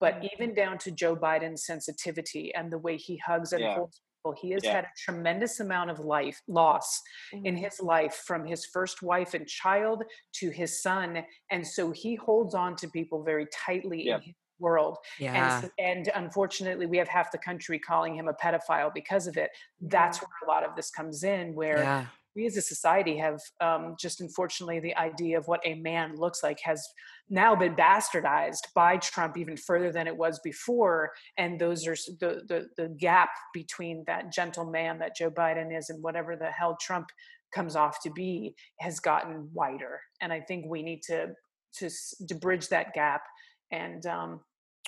[0.00, 0.28] But Mhm.
[0.34, 3.74] even down to Joe Biden's sensitivity and the way he hugs and Yeah.
[3.74, 4.72] holds people, he has Yeah.
[4.74, 7.00] had a tremendous amount of life loss
[7.32, 7.58] in Mhm.
[7.58, 10.04] his life from his first wife and child
[10.34, 11.24] to his son.
[11.50, 14.16] And so he holds on to people very tightly Yeah.
[14.16, 14.98] in his world.
[15.18, 19.36] yeah And, and unfortunately, we have half the country calling him a pedophile because of
[19.36, 19.50] it.
[19.80, 23.94] That's where a lot of this comes in, where we as a society have um,
[23.98, 26.86] just unfortunately the idea of what a man looks like has
[27.30, 31.12] now been bastardized by Trump even further than it was before.
[31.38, 35.90] And those are the, the, the gap between that gentle man that Joe Biden is
[35.90, 37.08] and whatever the hell Trump
[37.54, 40.00] comes off to be has gotten wider.
[40.20, 41.28] And I think we need to,
[41.76, 41.90] to,
[42.28, 43.22] to bridge that gap.
[43.70, 44.40] And um,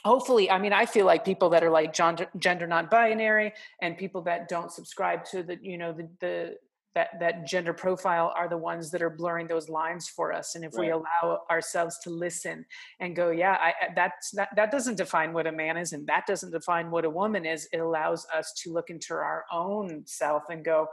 [0.05, 4.23] hopefully, I mean, I feel like people that are like gender, gender non-binary and people
[4.23, 6.55] that don't subscribe to the, you know, the, the,
[6.97, 10.65] that that gender profile are the ones that are blurring those lines for us and
[10.65, 10.87] if right.
[10.87, 12.65] we allow ourselves to listen
[13.01, 16.27] and go yeah I, that's that, that doesn't define what a man is and that
[16.27, 20.45] doesn't define what a woman is it allows us to look into our own self
[20.49, 20.89] and go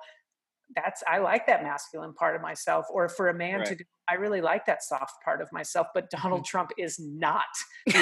[0.76, 3.68] that's i like that masculine part of myself or for a man right.
[3.68, 6.50] to go i really like that soft part of myself but donald mm-hmm.
[6.50, 7.46] trump is not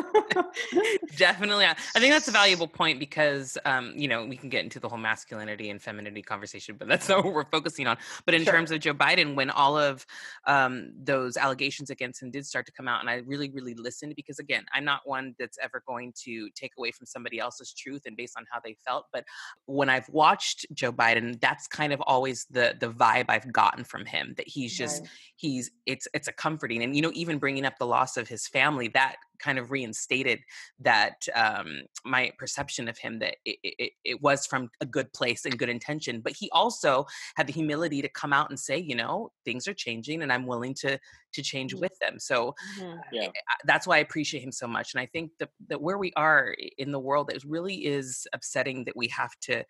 [1.16, 1.64] Definitely.
[1.66, 4.88] I think that's a valuable point because, um, you know, we can get into the
[4.88, 7.96] whole masculinity and femininity conversation, but that's not what we're focusing on.
[8.26, 8.52] But in sure.
[8.52, 10.06] terms of Joe Biden, when all of
[10.46, 14.14] um, those allegations against him did start to come out, and I really, really listened
[14.16, 18.02] because, again, I'm not one that's ever going to take away from somebody else's truth
[18.06, 19.06] and based on how they felt.
[19.12, 19.24] But
[19.66, 24.04] when I've watched Joe Biden, that's kind of always the the vibe I've gotten from
[24.04, 25.10] him that he's just right.
[25.36, 28.46] he's it's it's a comforting and you know even bringing up the loss of his
[28.46, 30.40] family that kind of reinstated
[30.80, 35.44] that um, my perception of him that it, it, it, was from a good place
[35.44, 36.20] and good intention.
[36.20, 39.74] But he also had the humility to come out and say, you know, things are
[39.74, 40.98] changing, and I'm willing to
[41.32, 41.82] to change mm-hmm.
[41.82, 42.18] with them.
[42.18, 42.98] So mm-hmm.
[43.12, 43.28] yeah.
[43.64, 44.94] that's why I appreciate him so much.
[44.94, 48.84] And I think that that where we are in the world, it really is upsetting
[48.84, 49.64] that we have to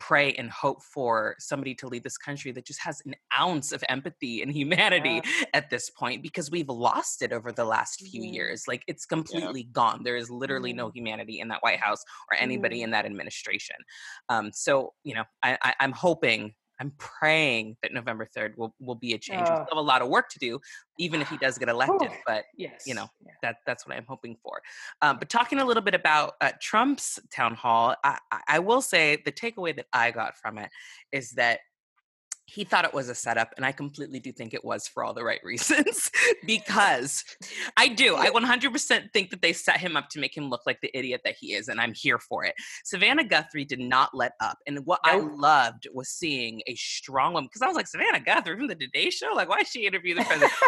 [0.00, 3.84] pray and hope for somebody to lead this country that just has an ounce of
[3.88, 5.44] empathy and humanity yeah.
[5.54, 8.34] at this point because we've lost it over the last few mm-hmm.
[8.34, 8.64] years.
[8.66, 9.72] Like it's completely yeah.
[9.72, 10.02] gone.
[10.02, 10.78] There is literally mm-hmm.
[10.78, 12.84] no humanity in that White House or anybody mm-hmm.
[12.84, 13.76] in that administration.
[14.28, 18.94] Um, so, you know, I, I, I'm hoping I'm praying that November 3rd will, will
[18.94, 19.42] be a change.
[19.42, 20.58] Uh, we still have a lot of work to do,
[20.98, 22.08] even if he does get elected.
[22.10, 23.32] Oh, but yes, you know, yeah.
[23.42, 24.62] that that's what I'm hoping for.
[25.02, 29.18] Um, but talking a little bit about uh, Trump's town hall, I, I will say
[29.24, 30.70] the takeaway that I got from it
[31.12, 31.60] is that
[32.50, 35.14] he thought it was a setup and i completely do think it was for all
[35.14, 36.10] the right reasons
[36.46, 37.24] because
[37.76, 40.80] i do i 100% think that they set him up to make him look like
[40.80, 42.54] the idiot that he is and i'm here for it.
[42.84, 47.46] Savannah guthrie did not let up and what i loved was seeing a strong woman
[47.46, 49.32] because i was like savannah guthrie from the today show?
[49.34, 50.52] Like why is she interview the president?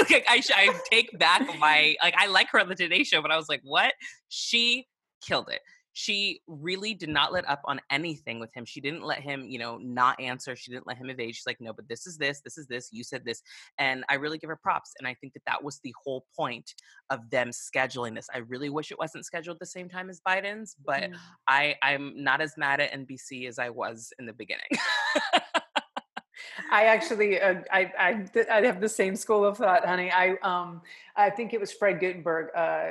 [0.10, 3.30] Like, I, I take back my like i like her on the today show but
[3.30, 3.94] i was like what?
[4.28, 4.86] She
[5.22, 5.60] killed it
[5.92, 8.64] she really did not let up on anything with him.
[8.64, 10.54] She didn't let him, you know, not answer.
[10.54, 11.34] She didn't let him evade.
[11.34, 12.88] She's like, no, but this is this, this is this.
[12.92, 13.42] You said this,
[13.78, 14.92] and I really give her props.
[14.98, 16.74] And I think that that was the whole point
[17.10, 18.28] of them scheduling this.
[18.34, 21.14] I really wish it wasn't scheduled the same time as Biden's, but mm.
[21.48, 24.70] I I'm not as mad at NBC as I was in the beginning.
[26.70, 30.10] I actually, uh, I, I, I have the same school of thought, honey.
[30.10, 30.82] I, um,
[31.16, 32.90] I think it was Fred Guttenberg uh,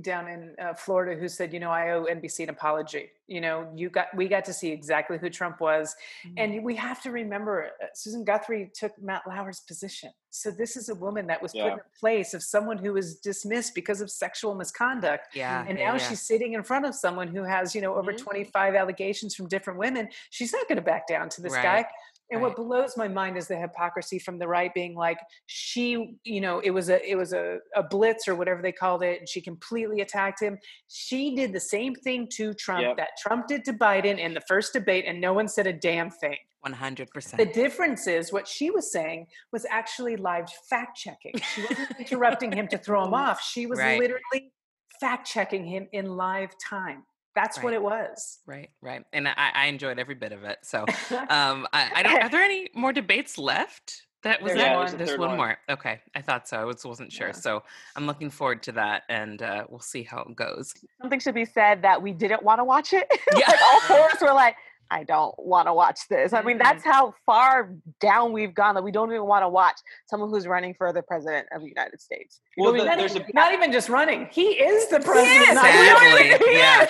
[0.00, 3.10] down in uh, Florida who said, you know, I owe NBC an apology.
[3.26, 5.94] You know, you got, we got to see exactly who Trump was,
[6.26, 6.34] mm-hmm.
[6.38, 10.10] and we have to remember uh, Susan Guthrie took Matt Lauer's position.
[10.30, 11.64] So this is a woman that was yeah.
[11.64, 15.34] put in place of someone who was dismissed because of sexual misconduct.
[15.34, 16.08] Yeah, and yeah, now yeah.
[16.08, 18.24] she's sitting in front of someone who has, you know, over mm-hmm.
[18.24, 20.08] 25 allegations from different women.
[20.30, 21.62] She's not going to back down to this right.
[21.62, 21.86] guy.
[22.30, 22.48] And right.
[22.48, 26.60] what blows my mind is the hypocrisy from the right being like, she, you know,
[26.60, 29.40] it was a it was a, a blitz or whatever they called it, and she
[29.40, 30.58] completely attacked him.
[30.88, 32.96] She did the same thing to Trump yep.
[32.98, 36.10] that Trump did to Biden in the first debate, and no one said a damn
[36.10, 36.36] thing.
[36.66, 37.36] 100%.
[37.36, 41.34] The difference is what she was saying was actually live fact checking.
[41.54, 43.40] She wasn't interrupting him to throw him off.
[43.40, 43.98] She was right.
[43.98, 44.52] literally
[45.00, 47.04] fact checking him in live time
[47.38, 47.64] that's right.
[47.64, 50.80] what it was right right and I, I, enjoyed every bit of it so
[51.30, 54.96] um I, I, don't are there any more debates left that was yeah, that one
[54.98, 57.32] there's one, one, more okay i thought so i was, wasn't sure yeah.
[57.32, 57.62] so
[57.94, 61.44] i'm looking forward to that and uh, we'll see how it goes something should be
[61.44, 63.46] said that we didn't want to watch it yeah.
[63.46, 64.56] like all four of us were like
[64.90, 66.32] I don't want to watch this.
[66.32, 69.78] I mean, that's how far down we've gone that we don't even want to watch
[70.06, 72.40] someone who's running for the president of the United States.
[72.56, 75.50] Well, the, there's a, not even just running; he is the president.
[75.50, 76.54] Exactly.
[76.56, 76.86] yeah.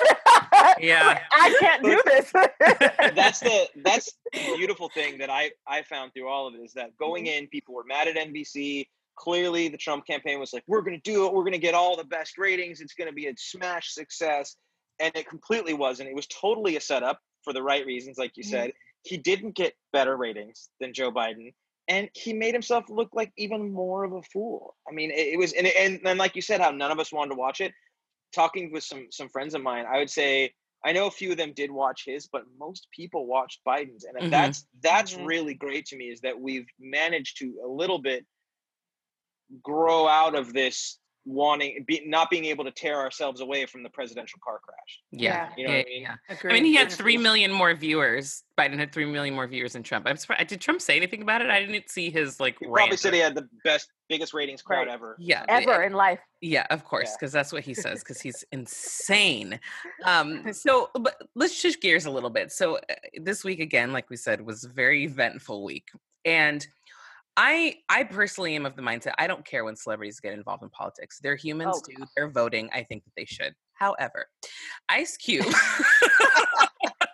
[0.81, 1.21] Yeah.
[1.33, 2.33] I can't do this.
[3.15, 6.73] that's the that's the beautiful thing that I I found through all of it is
[6.75, 7.45] that going mm-hmm.
[7.45, 8.87] in, people were mad at NBC.
[9.17, 11.33] Clearly, the Trump campaign was like, "We're going to do it.
[11.33, 12.81] We're going to get all the best ratings.
[12.81, 14.57] It's going to be a smash success."
[15.01, 16.09] And it completely wasn't.
[16.09, 18.51] It was totally a setup for the right reasons, like you mm-hmm.
[18.51, 18.73] said.
[19.03, 21.53] He didn't get better ratings than Joe Biden,
[21.89, 24.77] and he made himself look like even more of a fool.
[24.89, 27.13] I mean, it, it was, and, and and like you said, how none of us
[27.13, 27.73] wanted to watch it.
[28.35, 30.53] Talking with some some friends of mine, I would say
[30.85, 34.17] I know a few of them did watch his, but most people watched Biden's, and
[34.17, 34.31] mm-hmm.
[34.31, 35.25] that's that's mm-hmm.
[35.25, 36.07] really great to me.
[36.07, 38.25] Is that we've managed to a little bit
[39.63, 43.91] grow out of this wanting be, not being able to tear ourselves away from the
[43.91, 45.01] presidential car crash.
[45.13, 45.53] Yeah, Yeah.
[45.57, 46.03] You know yeah, what I mean?
[46.03, 46.15] yeah.
[46.31, 46.51] Agreed.
[46.51, 48.45] I mean, he had It's- three it's- million more viewers.
[48.59, 50.07] Biden had three million more viewers than Trump.
[50.09, 50.49] I'm surprised.
[50.49, 51.51] Did Trump say anything about it?
[51.51, 52.99] I didn't see his like He probably rant.
[52.99, 54.95] said he had the best, biggest ratings crowd Right.
[54.95, 55.17] ever.
[55.21, 56.19] Yeah, Ever in life.
[56.41, 57.17] Yeah, of course, Yeah.
[57.21, 58.01] because that's what he says.
[58.01, 59.61] Because he's insane.
[60.05, 62.51] Um, so, but let's shift gears a little bit.
[62.53, 62.81] So, uh,
[63.21, 65.89] this week again, like we said, was a very eventful week,
[66.25, 66.67] and
[67.41, 70.71] I, I personally am of the mindset I don't care when celebrities get involved in
[70.71, 71.21] politics.
[71.23, 72.05] They're humans Oh, too.
[72.17, 72.69] They're voting.
[72.75, 73.55] I think that they should.
[73.75, 74.27] However,
[74.89, 75.47] Ice Cube.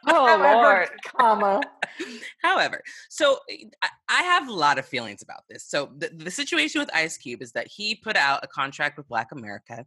[0.06, 0.88] Oh However, Lord.
[1.16, 1.62] comma.
[2.42, 5.64] However, so eh, I- I have a lot of feelings about this.
[5.66, 9.08] So the, the situation with Ice Cube is that he put out a contract with
[9.08, 9.86] Black America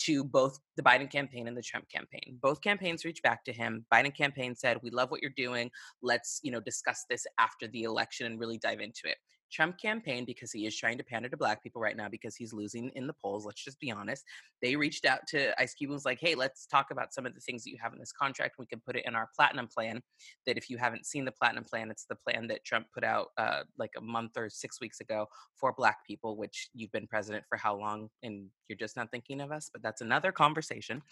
[0.00, 2.38] to both the Biden campaign and the Trump campaign.
[2.42, 3.86] Both campaigns reached back to him.
[3.92, 5.70] Biden campaign said, "We love what you're doing.
[6.02, 9.16] Let's, you know, discuss this after the election and really dive into it."
[9.54, 12.52] Trump campaign because he is trying to pander to black people right now because he's
[12.52, 13.46] losing in the polls.
[13.46, 14.24] Let's just be honest.
[14.60, 17.34] They reached out to Ice Cube and was like, "Hey, let's talk about some of
[17.34, 18.56] the things that you have in this contract.
[18.58, 20.02] We can put it in our platinum plan."
[20.46, 23.28] that if you haven't seen the platinum plan it's the plan that trump put out
[23.38, 25.26] uh, like a month or six weeks ago
[25.56, 29.40] for black people which you've been president for how long and you're just not thinking
[29.40, 31.02] of us but that's another conversation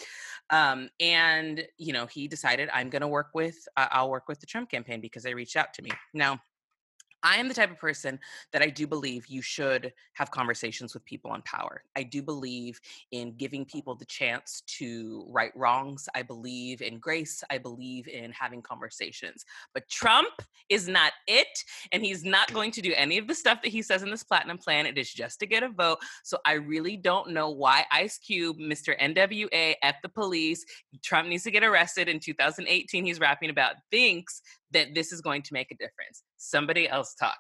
[0.51, 4.41] um, and you know he decided i'm going to work with uh, i'll work with
[4.41, 6.39] the trump campaign because they reached out to me now
[7.23, 8.19] I am the type of person
[8.53, 11.83] that I do believe you should have conversations with people on power.
[11.97, 16.09] I do believe in giving people the chance to right wrongs.
[16.15, 17.43] I believe in grace.
[17.51, 19.45] I believe in having conversations.
[19.75, 21.47] But Trump is not it,
[21.93, 24.25] and he's not going to do any of the stuff that he says in this
[24.25, 24.87] platinum plan.
[24.87, 25.99] It is just to get a vote.
[26.25, 28.99] So I really don't know why Ice Cube, Mr.
[28.99, 30.65] NWA, F the police,
[31.03, 34.43] Trump needs to get arrested in 2018, he's rapping about, thinks
[34.73, 36.23] that this is going to make a difference.
[36.37, 37.37] Somebody else talk.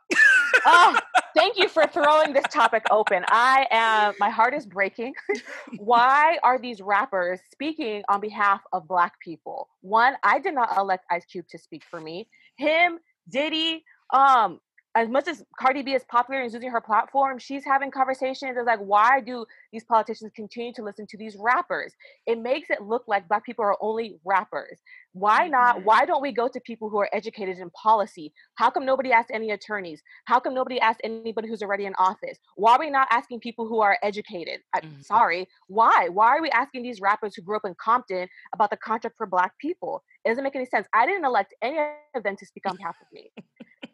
[0.66, 0.99] oh,
[1.37, 3.24] thank you for throwing this topic open.
[3.28, 5.14] I am, my heart is breaking.
[5.78, 9.68] Why are these rappers speaking on behalf of Black people?
[9.80, 12.28] One, I did not elect Ice Cube to speak for me.
[12.57, 14.61] Him, Diddy, um,
[14.95, 18.57] as much as Cardi B is popular and is using her platform, she's having conversations.
[18.57, 21.95] It's like, why do these politicians continue to listen to these rappers?
[22.26, 24.80] It makes it look like Black people are only rappers.
[25.12, 25.76] Why not?
[25.78, 25.84] Mhm.
[25.84, 28.32] Why don't we go to people who are educated in policy?
[28.57, 30.03] How come nobody asked any attorneys?
[30.26, 32.38] How come nobody asked anybody who's already in office?
[32.57, 34.61] Why are we not asking people who are educated?
[34.74, 35.05] I'm Mhm.
[35.05, 35.49] sorry.
[35.68, 36.09] Why?
[36.11, 39.26] Why are we asking these rappers who grew up in Compton about the contract for
[39.26, 40.03] Black people?
[40.24, 40.86] It doesn't make any sense.
[40.93, 41.78] I didn't elect any
[42.14, 43.32] of them to speak on behalf of me.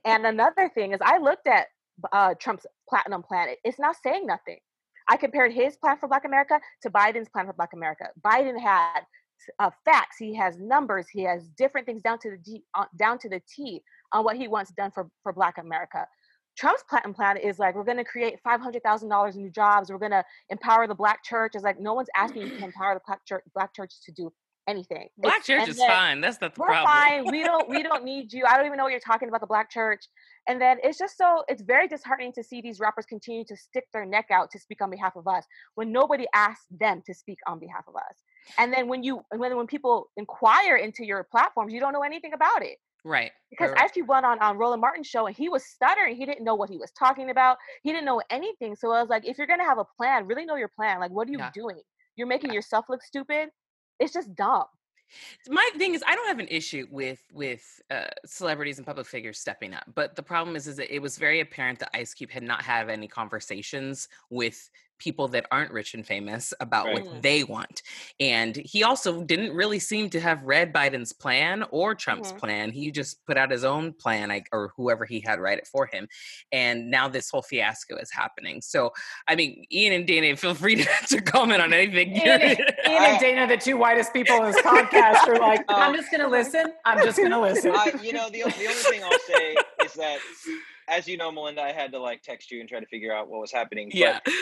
[0.09, 1.67] And another thing is, I looked at
[2.13, 3.49] uh, Trump's platinum plan.
[3.65, 4.59] It's not saying nothing.
[5.09, 8.07] I compared his plan for Black America to Biden's plan for Black America.
[8.25, 9.01] Biden had
[9.59, 10.17] uh, facts.
[10.19, 11.09] He has numbers.
[11.09, 13.83] He has different things down to the D, uh, down to the T
[14.13, 16.07] on what he wants done for for Black America.
[16.57, 19.51] Trump's platinum plan is like we're going to create five hundred thousand dollars in new
[19.51, 19.91] jobs.
[19.91, 21.53] We're going to empower the Black church.
[21.55, 24.33] It's like no one's asking you to empower the Black church, Black church to do
[24.69, 25.09] anything.
[25.17, 26.21] Black It's- church is fine.
[26.21, 26.87] That's not the we're problem.
[26.95, 27.25] fine.
[27.33, 28.45] We don't we don't need you.
[28.47, 30.05] I don't even know what you're talking about the black church.
[30.47, 33.85] And then it's just so it's very disheartening to see these rappers continue to stick
[33.93, 35.45] their neck out to speak on behalf of us
[35.75, 38.17] when nobody asked them to speak on behalf of us.
[38.59, 42.33] And then when you when when people inquire into your platforms, you don't know anything
[42.35, 42.79] about it.
[43.05, 43.31] Right.
[43.51, 43.91] Because right.
[43.97, 46.17] Ice went on on Roland Martin's show and he was stuttering.
[46.17, 47.57] He didn't know what he was talking about.
[47.83, 48.75] He didn't know anything.
[48.77, 50.99] So I was like, if you're gonna have a plan, really know your plan.
[51.01, 51.51] Like, what are you Yeah.
[51.55, 51.81] doing?
[52.17, 53.51] You're making yourself look stupid.
[54.01, 54.65] It's just dumb.
[55.49, 59.39] my thing is i don't have an issue with with uh, celebrities and public figures
[59.39, 62.31] stepping up but the problem is is that it was very apparent that ice cube
[62.31, 67.05] had not had any conversations with people that aren't rich and famous about Right.
[67.05, 67.83] what they want
[68.21, 72.39] and he also didn't really seem to have read biden's plan or trump's Mhm.
[72.39, 75.67] plan he just put out his own plan like, or whoever he had write it
[75.67, 76.09] for him
[76.53, 78.93] and now this whole fiasco is happening so
[79.29, 83.21] i mean ian and dana feel free to, to comment on anything Ian, Ian and
[83.21, 86.73] Dana, the two whitest people in this podcast, are like, I'm just going to listen.
[86.85, 87.73] I'm just going to listen.
[87.75, 90.19] I, you know, the, the only thing I'll say is that,
[90.89, 93.29] as you know, Malynda, I had to like text you and try to figure out
[93.29, 93.91] what was happening.
[93.93, 94.35] yeah But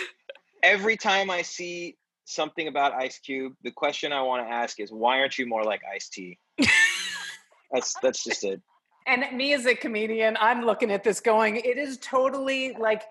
[0.66, 4.90] every time I see something about Ice Cube, the question I want to ask is,
[4.90, 6.38] why aren't you more like Ice T?
[7.72, 8.60] that's that's just it.
[9.06, 13.02] And me as a comedian, I'm looking at this going, it is totally like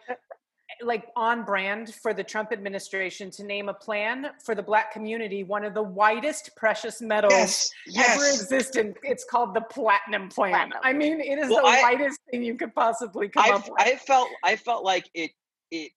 [0.81, 5.45] like on brand for the Trump administration to name a plan for the black community,
[5.45, 8.93] one of the whitest precious metals ever existed.
[9.03, 10.51] It's called the platinum plan.
[10.51, 10.79] Platinum.
[10.83, 13.63] I mean, it is Well, the I- whitest thing you could possibly come I up
[13.69, 13.79] with.
[13.79, 15.31] I felt I felt like it
[15.71, 15.93] it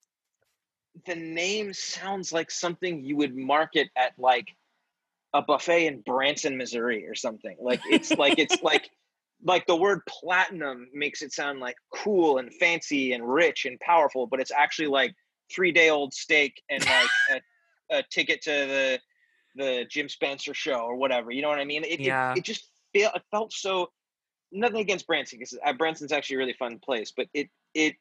[1.07, 4.49] the name sounds like something you would market at like
[5.35, 7.57] a buffet in Branson, Missouri or something.
[7.61, 8.91] Like it's like it's like
[9.45, 14.27] like the word platinum makes it sound like cool and fancy and rich and powerful,
[14.27, 15.15] but it's actually like
[15.53, 17.11] three day old steak and like
[17.91, 19.01] a a ticket to the
[19.57, 21.31] the Jim Spencer show or whatever.
[21.31, 21.85] You know what I mean?
[21.85, 22.33] It Yeah.
[22.33, 23.91] it, it just felt it felt so.
[24.51, 27.97] Nothing against Branson because uh, Branson's actually a really fun place, but it it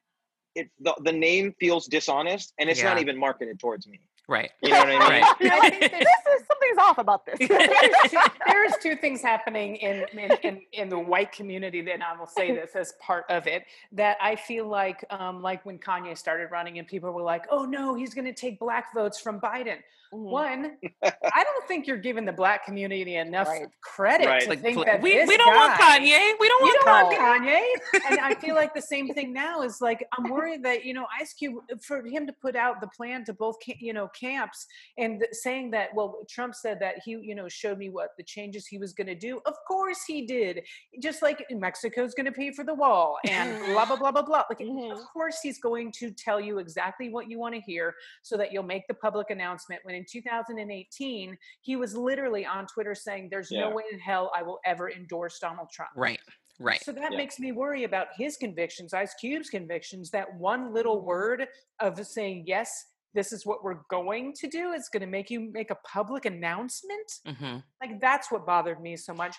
[0.58, 4.00] it the, the name feels dishonest and it's not even marketed towards me.
[4.30, 4.52] Right.
[4.62, 5.00] You know what I mean?
[5.00, 5.24] Right.
[5.64, 7.40] I think this is something's off about this.
[8.48, 12.54] there's two things happening in, in, in, in the white community that I will say
[12.54, 16.78] this as part of it that I feel like um, like when Kanye started running
[16.78, 19.78] and people were like, oh no, he's going to take black votes from Biden.
[20.14, 20.18] Mhm.
[20.32, 23.68] One, I don't think you're giving the black community enough Right.
[23.82, 24.42] credit Right.
[24.44, 26.34] to Like, think that we, this we don't want Kanye.
[26.40, 27.62] We don't want don't Kanye.
[27.62, 28.02] want Kanye.
[28.10, 31.06] And I feel like the same thing now is like I'm worried that you know
[31.20, 34.66] Ice Cube for him to put out the plan to both you know camps
[34.98, 38.66] and saying that well Trump said that he you know showed me what the changes
[38.68, 39.42] he was going to do.
[39.46, 40.64] Of course he did.
[41.02, 44.44] Just like Mexico's going to pay for the wall and blah blah blah blah blah.
[44.50, 45.06] Like of Mhm.
[45.14, 48.64] course he's going to tell you exactly what you want to hear so that you'll
[48.64, 49.82] make the public announcement.
[49.84, 54.44] When in 2018 he was literally on Twitter saying there's no way in hell I
[54.44, 55.92] will ever endorse Donald Trump.
[55.96, 56.20] Right.
[56.60, 56.82] Right.
[56.82, 57.18] So that Yeah.
[57.18, 61.48] makes me worry about his convictions, Ice Cube's convictions, that one little word
[61.80, 62.72] of saying, yes,
[63.14, 66.26] this is what we're going to do is going to make you make a public
[66.26, 67.12] announcement.
[67.26, 69.36] hmm Like that's what bothered me so much.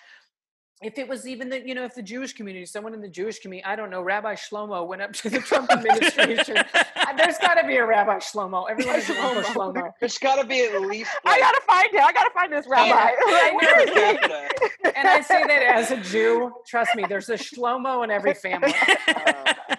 [0.81, 3.39] If it was even the, you know, if the Jewish community, someone in the Jewish
[3.39, 6.55] community, I don't know, Rabbi Shlomo went up to the Trump administration.
[7.17, 8.65] There's got to be a Rabbi Shlomo.
[8.69, 9.43] everyone is shlomo.
[9.43, 11.11] shlomo there's got to be at least.
[11.25, 12.01] I gotta find him.
[12.05, 12.91] I gotta find this rabbi.
[12.93, 14.17] I Like, where is per he?
[14.17, 16.53] capita, And I say that as a Jew.
[16.65, 18.73] Trust me, there's a Shlomo in every family.
[19.07, 19.53] uh,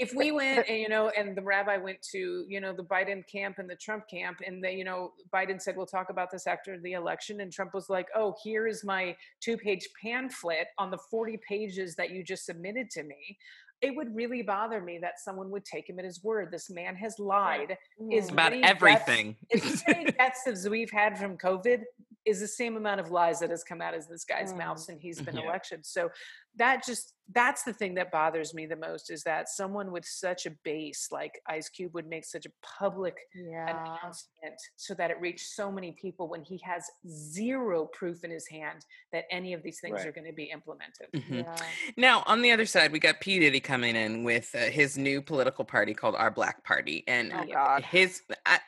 [0.00, 3.22] if we went and you know and the rabbi went to you know the biden
[3.30, 6.46] camp and the trump camp and they you know biden said we'll talk about this
[6.46, 10.90] after the election and trump was like oh here is my two page pamphlet on
[10.90, 13.36] the 40 pages that you just submitted to me
[13.82, 16.96] it would really bother me that someone would take him at his word this man
[16.96, 17.76] has lied
[18.10, 18.32] is Mhm.
[18.32, 19.36] About many deaths- everything.
[19.54, 21.82] as many deaths as we've had from covid
[22.26, 24.58] is the same amount of lies that has come out of this guy's Mm.
[24.58, 25.44] mouth since he's been Yeah.
[25.44, 26.10] elected so
[26.56, 30.46] that just that's the thing that bothers me the most is that someone with such
[30.46, 33.68] a base like ice cube would make such a public Yeah.
[33.70, 38.48] announcement so that it reached so many people when he has zero proof in his
[38.48, 40.06] hand that any of these things Right.
[40.06, 41.44] are going to be implemented Mhm.
[41.44, 41.56] Yeah.
[41.96, 43.38] Now, on the other side, we got P.
[43.38, 47.04] Diddy coming in with uh, his new political party called Our Black Party.
[47.06, 47.84] And Oh God.
[47.84, 48.58] his, I,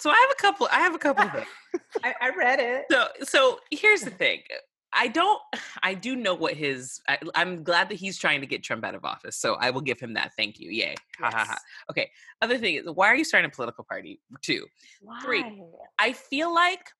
[0.00, 1.46] so I have a couple, I have a couple of things.
[2.04, 4.42] I, I read it So, so here's the thing.
[4.94, 5.40] I don't.
[5.82, 7.00] I do know what his.
[7.08, 9.36] I, I'm glad that he's trying to get Trump out of office.
[9.36, 10.32] So I will give him that.
[10.36, 10.70] Thank you.
[10.70, 10.94] Yay.
[11.18, 11.58] Ha ha ha.
[11.90, 12.10] Okay.
[12.40, 14.20] Other thing is, why are you starting a political party?
[14.42, 14.66] Two.
[15.22, 15.42] Three.
[15.42, 15.62] Why?
[15.98, 16.90] I feel like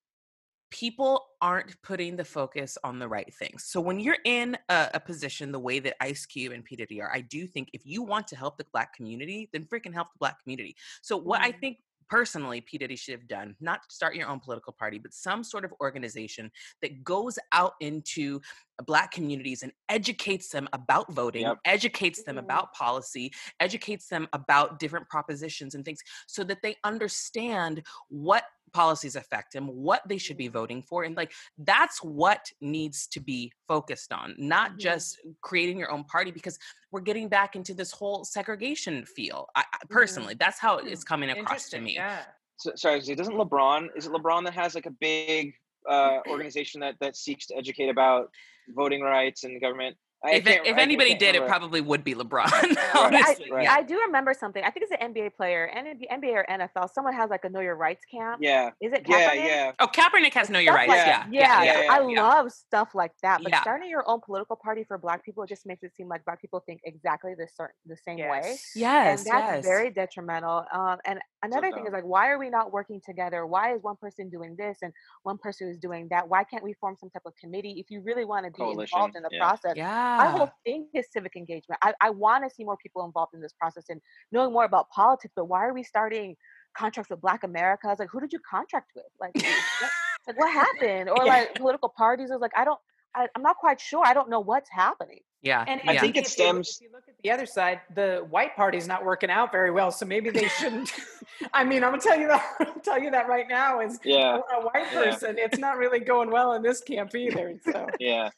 [0.71, 3.65] people aren't putting the focus on the right things.
[3.65, 7.01] So when you're in a, a position the way that Ice Cube and P Diddy
[7.01, 10.09] are, I do think if you want to help the black community, then freaking help
[10.13, 10.75] the black community.
[11.01, 11.61] So what I Mhm.
[11.61, 11.79] think
[12.09, 15.65] personally P Diddy should have done, not start your own political party, but some sort
[15.65, 16.51] of organization
[16.83, 18.41] that goes out into
[18.87, 21.59] black communities and educates them about voting, Yep.
[21.65, 22.41] educates them Mhm.
[22.41, 28.45] about policy, educates them about different propositions and things so that they understand what
[28.75, 31.05] policies affect them, what they should be voting for.
[31.05, 34.79] And like that's what needs to be focused on, not Mhm.
[34.79, 36.59] just creating your own party because
[36.91, 39.49] we're getting back into this whole segregation feel.
[39.55, 40.89] I, I personally, that's how Hmm.
[40.89, 41.95] it's coming across to me.
[41.95, 42.25] yeah
[42.57, 43.89] so, sorry, doesn't LeBron?
[43.97, 45.55] Is it LeBron that has like a big
[45.91, 48.31] uh, organization that that seeks to educate about
[48.69, 49.97] voting rights and government?
[50.25, 52.47] I If, can't- if I- I anybody can't did, it probably would be LeBron.
[52.53, 53.69] I, honestly, right.
[53.69, 54.63] I do remember something.
[54.65, 56.91] I think it's an NBA player, and NBA or NFL.
[56.93, 58.39] Someone has like a Know Your Rights camp.
[58.43, 59.45] Yeah, Is it yeah, Kaepernick?
[59.47, 59.73] yeah.
[59.81, 60.89] Oh, Kaepernick has know your rights.
[60.89, 62.23] like- yeah, Yeah, yeah, yeah, I yeah.
[62.23, 63.43] love stuff like that.
[63.43, 63.61] But Yeah.
[63.61, 66.41] starting your own political party for Black people it just makes it seem like Black
[66.41, 69.65] people think exactly the certain the same way, yes Yes, and that's yes.
[69.65, 70.65] very detrimental.
[70.73, 71.87] Um, and another thing dumb.
[71.89, 73.47] is like, why are we not working together?
[73.47, 76.29] Why is one person doing this and one person is doing that?
[76.29, 78.97] Why can't we form some type of committee if you really want to be Coalition,
[78.97, 79.39] involved in the yeah.
[79.39, 79.73] process?
[79.77, 80.14] yeah.
[80.19, 81.79] My whole thing is civic engagement.
[81.83, 84.01] I, I want to see more people involved in this process and
[84.33, 85.33] knowing more about politics.
[85.37, 86.37] But why are we starting
[86.77, 87.99] contracts with Black Americas?
[87.99, 89.05] Like, who did you contract with?
[89.21, 89.91] Like, what,
[90.27, 91.11] like what happened?
[91.11, 91.33] Or Yeah.
[91.33, 92.31] like political parties?
[92.31, 92.79] It was like, I don't.
[93.17, 94.03] I, I'm not quite sure.
[94.05, 95.21] I don't know what's happening.
[95.41, 95.65] yeah.
[95.69, 96.01] And I yeah.
[96.01, 98.89] think it if you stems- If you look at the other side, the white party's
[98.89, 100.93] not working out very well, so maybe they shouldn't.
[101.55, 102.45] I mean, I'm gonna tell you that.
[102.61, 103.79] I'll tell you that right now.
[103.79, 105.05] Is Yeah, a white Yeah.
[105.13, 107.57] person, it's not really going well in this camp either.
[107.65, 108.31] So yeah.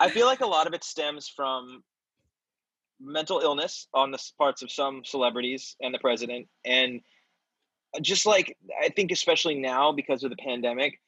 [0.00, 1.82] I feel like a lot of it stems from
[3.00, 7.00] mental illness on the parts of some celebrities and the president, and
[8.02, 11.00] just like I think, especially now because of the pandemic,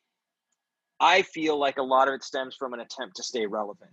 [1.01, 3.91] I feel like a lot of it stems from an attempt to stay relevant.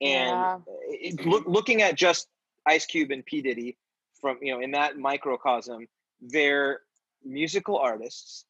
[0.00, 0.58] And Yeah.
[0.88, 2.28] it, look, looking at just
[2.66, 3.76] Ice Cube and P Diddy
[4.20, 5.86] from you know in that microcosm,
[6.20, 6.80] they're
[7.24, 8.44] musical artists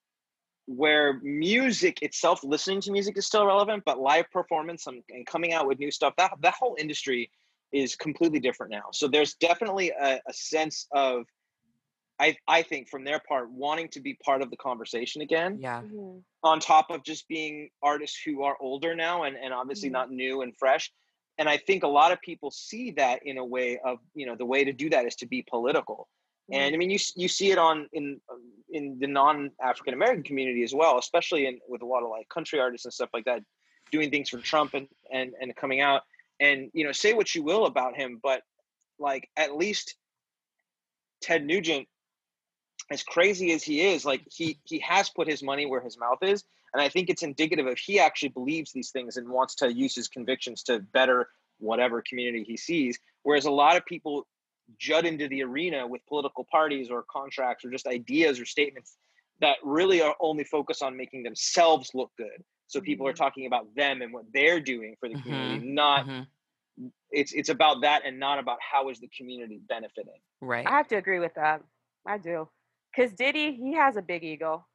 [0.66, 5.52] where music itself, listening to music is still relevant, but live performance and, and coming
[5.52, 7.30] out with new stuff, that that whole industry
[7.72, 8.84] is completely different now.
[8.92, 11.24] So there's definitely a, a sense of
[12.18, 15.82] I, I think from their part wanting to be part of the conversation again Yeah.
[15.82, 16.22] Mhm.
[16.44, 19.92] on top of just being artists who are older now and, and obviously Mhm.
[19.92, 20.92] not new and fresh
[21.38, 24.36] and i think a lot of people see that in a way of you know
[24.36, 26.08] the way to do that is to be political
[26.52, 30.22] and i mean you you see it on in um, in the non african american
[30.22, 33.24] community as well especially in with a lot of like country artists and stuff like
[33.24, 33.42] that
[33.90, 36.02] doing things for trump and and, and coming out.
[36.40, 38.42] And you know say what you will about him but
[38.98, 39.94] like at least
[41.20, 41.86] ted nugent
[42.90, 46.18] as crazy as he is like he he has put his money where his mouth
[46.22, 46.42] is.
[46.74, 49.94] And i think it's indicative of he actually believes these things and wants to use
[49.94, 51.28] his convictions to better
[51.58, 52.98] whatever community he sees.
[53.22, 54.26] Whereas a lot of people
[54.78, 58.96] jut into the arena with political parties or contracts or just ideas or statements
[59.40, 63.16] that really are only focused on making themselves look good so people are Mhm.
[63.16, 66.26] talking about them and what they're doing for the community not Mhm.
[67.10, 70.66] it's it's about that and not about how is the community benefiting Right.
[70.66, 71.62] I have to agree with that.
[72.04, 72.48] I do.
[72.90, 74.66] Because Diddy, he has a big ego.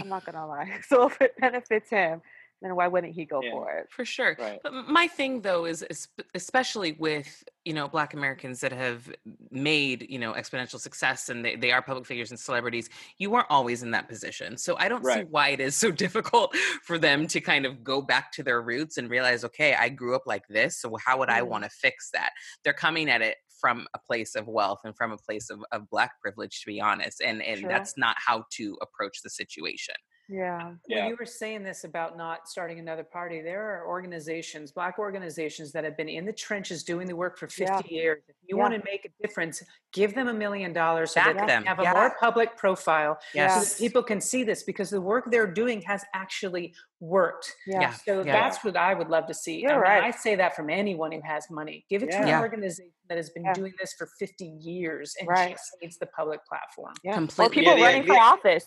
[0.00, 0.78] I'm not gonna lie.
[0.88, 2.22] So if it benefits him,
[2.62, 3.50] then why wouldn't he go Yeah.
[3.50, 3.90] for it?
[3.90, 4.36] For sure.
[4.38, 9.12] right But my thing though is es- especially with, you know, black Americans that have
[9.50, 12.88] made, you know, exponential success and they, they are public figures and celebrities,
[13.18, 14.56] you weren't always in that position.
[14.56, 18.00] So I don't see why it is so difficult for them to kind of go
[18.00, 20.80] back to their roots and realize, okay, I grew up like this.
[20.80, 21.48] So how would I Mhm.
[21.48, 22.30] want to fix that?
[22.64, 25.88] They're coming at it from a place of wealth and from a place of, of
[25.88, 27.20] black privilege, to be honest.
[27.22, 27.68] And and True.
[27.68, 29.94] that's not how to approach the situation.
[30.28, 30.72] Yeah.
[30.88, 31.02] Yeah.
[31.02, 35.72] When you were saying this about not starting another party, there are organizations, black organizations
[35.72, 37.80] that have been in the trenches doing the work for 50 Yeah.
[38.02, 38.22] years.
[38.28, 38.62] If you Yeah.
[38.62, 39.62] want to make a difference,
[39.92, 41.92] give them a million dollars so Back that they them, can have a yeah.
[41.92, 46.04] more public profile so that people can see this because the work they're doing has
[46.14, 47.54] actually worked.
[47.66, 47.80] Yeah.
[47.82, 47.90] Yeah.
[47.92, 48.32] So Yeah.
[48.32, 49.60] that's what I would love to see.
[49.60, 50.04] You're I mean, right.
[50.04, 51.84] I say that from anyone who has money.
[51.88, 52.40] Give it to an Yeah.
[52.40, 53.52] organization that has been Yeah.
[53.52, 55.52] doing this for 50 years and Right.
[55.52, 56.94] just needs the public platform.
[57.04, 57.20] Yeah.
[57.38, 58.66] Or people Yeah, the running for idea- office.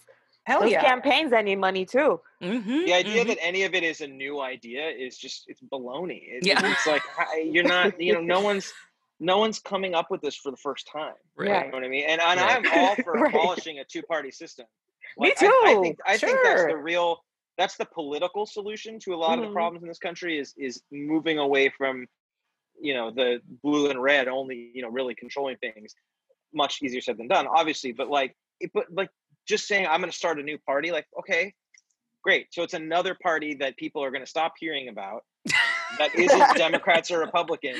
[0.49, 0.81] Hell Those yeah.
[0.83, 2.19] campaigns that need money too.
[2.41, 3.27] Mhm, the idea mhm.
[3.27, 6.59] that any of it is a new idea is just it's baloney It- Yeah.
[6.71, 7.03] it's like
[7.53, 8.73] you're not you know no one's
[9.19, 11.65] no one's coming up with this for the first time Right.
[11.65, 12.65] you know what i mean and, and Right.
[12.65, 13.31] i'm all for Right.
[13.35, 14.65] abolishing a two-party system
[15.19, 17.23] Me I- I, too, think i think that's the real
[17.59, 19.49] that's the political solution to a lot of Mhm.
[19.49, 22.07] the problems in this country is is moving away from
[22.81, 25.93] you know the blue and red only you know really controlling things
[26.53, 29.09] much easier said than done obviously but like it, but like
[29.49, 31.53] just saying i'm going to start a new party like okay
[32.23, 35.23] great so it's another party that people are going to stop hearing about
[35.97, 37.79] that isn't democrats or republicans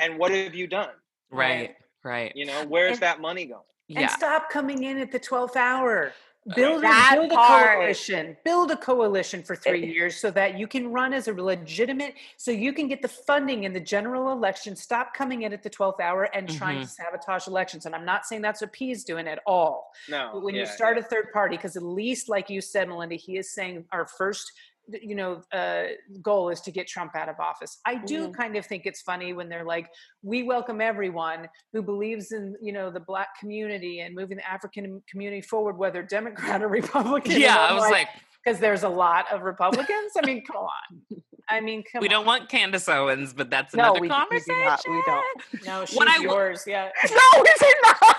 [0.00, 0.90] and what have you done
[1.30, 1.74] Right.
[2.04, 2.32] Right.
[2.36, 4.06] you know where's And- that money going and Yeah.
[4.08, 6.12] stop coming in at the 12th hour
[6.54, 10.92] build, That build a coalition build a coalition for three years so that you can
[10.92, 15.14] run as a legitimate so you can get the funding in the general election stop
[15.14, 16.84] coming in at the 12th hour and trying mm-hmm.
[16.84, 17.86] to sabotage elections.
[17.86, 19.90] And i'm not saying that's what p is doing at all.
[20.08, 20.30] No.
[20.34, 21.04] But when you start yeah.
[21.04, 24.52] a third party because at least like you said malynda he is saying our first
[24.88, 25.84] you know uh,
[26.22, 28.34] goal is to get trump out of office i do Mhm.
[28.36, 29.88] kind of think it's funny when they're like
[30.22, 35.02] we welcome everyone who believes in you know the black community and moving the african
[35.10, 37.56] community forward whether democrat or republican Yeah.
[37.56, 38.08] I was like,
[38.44, 42.12] because there's a lot of republicans i mean come on i mean come we on.
[42.12, 44.64] don't want Candace Owens, but that's No, another we- we do conversation.
[44.66, 44.80] not.
[44.86, 45.44] We don't.
[45.66, 48.16] no she's What I w- yours yeah no, we did not.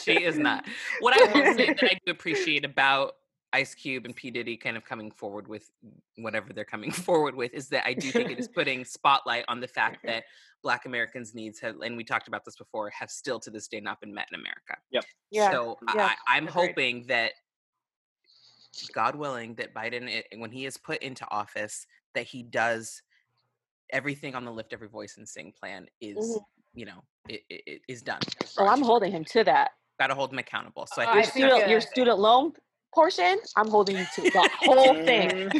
[0.00, 0.64] she is not.
[1.00, 3.14] What I will say that I do appreciate about
[3.52, 4.30] Ice Cube and P.
[4.30, 5.70] Diddy kind of coming forward with
[6.16, 9.60] whatever they're coming forward with is that I do think it is putting spotlight on
[9.60, 10.24] the fact that
[10.62, 13.80] Black Americans' needs have, and we talked about this before, have still to this day
[13.80, 14.76] not been met in America.
[15.30, 16.68] Yeah, So yeah, I, I'm agreed.
[16.68, 17.32] hoping that,
[18.92, 23.02] God willing, that Biden, i- when he is put into office, that he does
[23.90, 26.44] everything on the lift every voice and sing plan is, Mhm.
[26.74, 28.20] you know, it, it, it is done.
[28.58, 29.70] Oh, I'm holding him to that.
[29.98, 30.86] Got to hold him accountable.
[30.86, 32.52] So I I Your think think, student, your uh, student loan
[32.94, 35.50] portion, I'm holding you to the whole thing.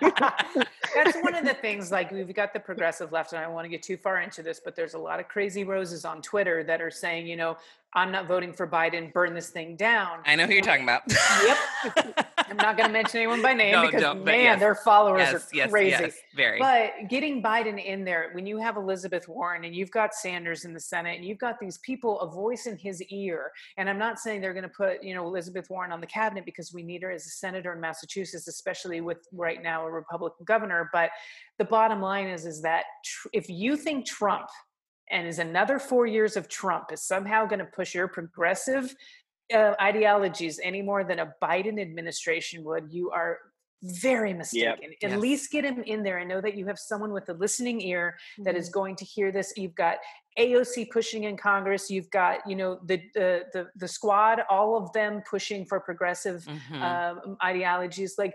[0.94, 3.64] That's one of the things, like, we've got the progressive left, and I don't want
[3.64, 6.64] to get too far into this, but there's a lot of crazy roses on Twitter
[6.64, 7.56] that are saying, you know,
[7.94, 10.20] I'm not voting for Biden, burn this thing down.
[10.24, 11.02] I know who you're talking about.
[11.44, 12.26] Yep.
[12.50, 14.60] I'm not going to mention anyone by name No, because, man, yes.
[14.60, 15.90] their followers yes, are yes, crazy.
[15.90, 16.58] yes, very.
[16.58, 20.72] But getting Biden in there, when you have Elizabeth Warren and you've got Sanders in
[20.72, 24.18] the Senate and you've got these people, a voice in his ear, and I'm not
[24.18, 27.02] saying they're going to put, you know, Elizabeth Warren on the cabinet because we need
[27.02, 30.90] her as a senator in Massachusetts, especially with right now a Republican governor.
[30.92, 31.10] But
[31.58, 34.46] the bottom line is, is that tr- if you think Trump
[35.10, 38.94] and is another four years of Trump is somehow going to push your progressive
[39.52, 43.38] uh, ideologies any more than a Biden administration would, you are
[43.82, 44.90] very mistaken.
[45.02, 45.18] At Yes.
[45.18, 48.16] least get him in there and know that you have someone with a listening ear
[48.44, 48.72] that is Mhm.
[48.72, 49.52] going to hear this.
[49.56, 49.98] You've got
[50.38, 51.90] AOC pushing in Congress.
[51.90, 56.44] You've got you know the the the, the squad, all of them pushing for progressive
[56.44, 56.82] Mhm.
[56.82, 58.16] um, ideologies.
[58.18, 58.34] Like,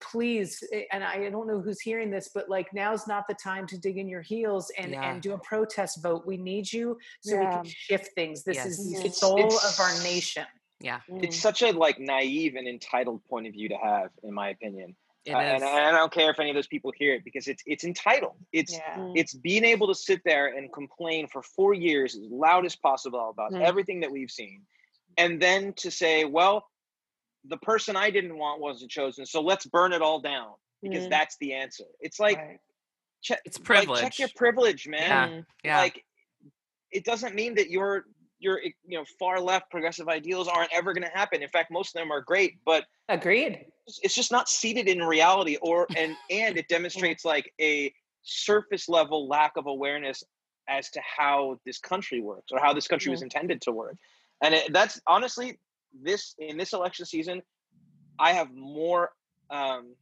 [0.00, 3.66] please, eh, and I don't know who's hearing this, but like now's not the time
[3.68, 5.10] to dig in your heels and Yeah.
[5.10, 6.26] and do a protest vote.
[6.26, 8.42] We need you so we can shift things.
[8.44, 9.00] This is Yes.
[9.00, 10.46] the It's- soul of our nation.
[10.80, 11.40] yeah, It's Mm.
[11.40, 14.96] such a like naive and entitled point of view to have, in my opinion.
[15.24, 15.60] it Uh, is.
[15.60, 18.36] and I don't care if any of those people hear it because it's it's entitled.
[18.52, 18.96] It's Yeah.
[18.96, 19.12] Mm.
[19.16, 23.28] it's being able to sit there and complain for four years as loud as possible
[23.30, 23.60] about Mm.
[23.62, 24.64] everything that we've seen
[25.16, 26.68] and then to say well
[27.48, 30.50] the person i didn't want wasn't chosen so let's burn it all down
[30.82, 31.10] because Mm.
[31.10, 32.58] that's the answer it's like Right.
[33.22, 35.28] check It's like, check your privilege man Yeah.
[35.28, 35.46] Mm.
[35.64, 35.78] yeah.
[35.80, 36.04] like
[36.92, 38.04] it doesn't mean that your
[38.38, 41.94] your you know far left progressive ideals aren't ever going to happen in fact most
[41.94, 43.64] of them are great but Agreed.
[44.02, 47.92] it's just not seated in reality or and and it demonstrates like a
[48.22, 50.22] surface level lack of awareness
[50.68, 53.94] as to how this country works or how this country was intended to work
[54.42, 55.58] and it, that's honestly
[56.02, 57.42] this in this election season
[58.18, 59.10] i have more
[59.50, 59.94] um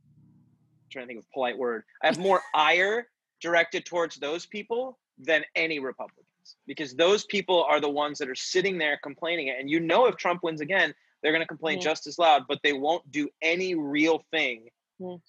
[0.91, 3.09] trying to think of a polite word i have more ire
[3.41, 8.35] directed towards those people than any republicans because those people are the ones that are
[8.35, 11.83] sitting there complaining and you know if trump wins again they're going to complain Mhm.
[11.83, 14.69] just as loud but they won't do any real thing
[15.01, 15.21] Mhm.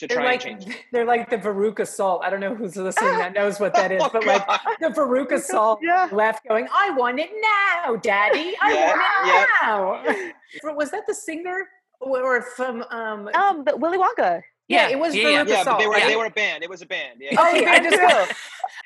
[0.00, 2.22] To They're try like and change they're like the Veruca Salt.
[2.24, 4.46] I don't know who's listening that knows what that is, Oh, but like
[4.80, 6.08] the Veruca Salt Yeah.
[6.10, 8.54] left going, I want it now, Daddy.
[8.62, 10.34] I Yeah, want it
[10.64, 10.74] now.
[10.74, 11.68] Was that the singer
[12.00, 14.42] or from um Um, but Willy Wonka.
[14.68, 15.44] yeah, it was yeah, yeah.
[15.44, 15.78] Veruca yeah but Salt.
[15.80, 16.06] they were right?
[16.08, 17.96] they were a band it was a band yeah Oh yeah, I just
[18.28, 18.34] too.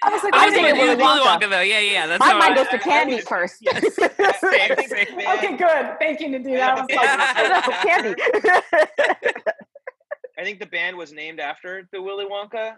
[0.03, 1.41] I was like, I I was was thinking thinking Willy Willy Wonka.
[1.43, 1.61] Wonka though.
[1.61, 2.07] Yeah, yeah, yeah.
[2.09, 3.57] That's My mind I- goes to I- I candy first.
[3.61, 3.95] yes.
[3.95, 5.07] Same, I think same.
[5.17, 5.99] the band- Okay, good.
[6.01, 6.61] Thank you, Ndidi.
[6.61, 7.63] I was Yeah.
[7.67, 8.15] like, candy.
[10.39, 12.75] I think the band was named after the Willy Wonka.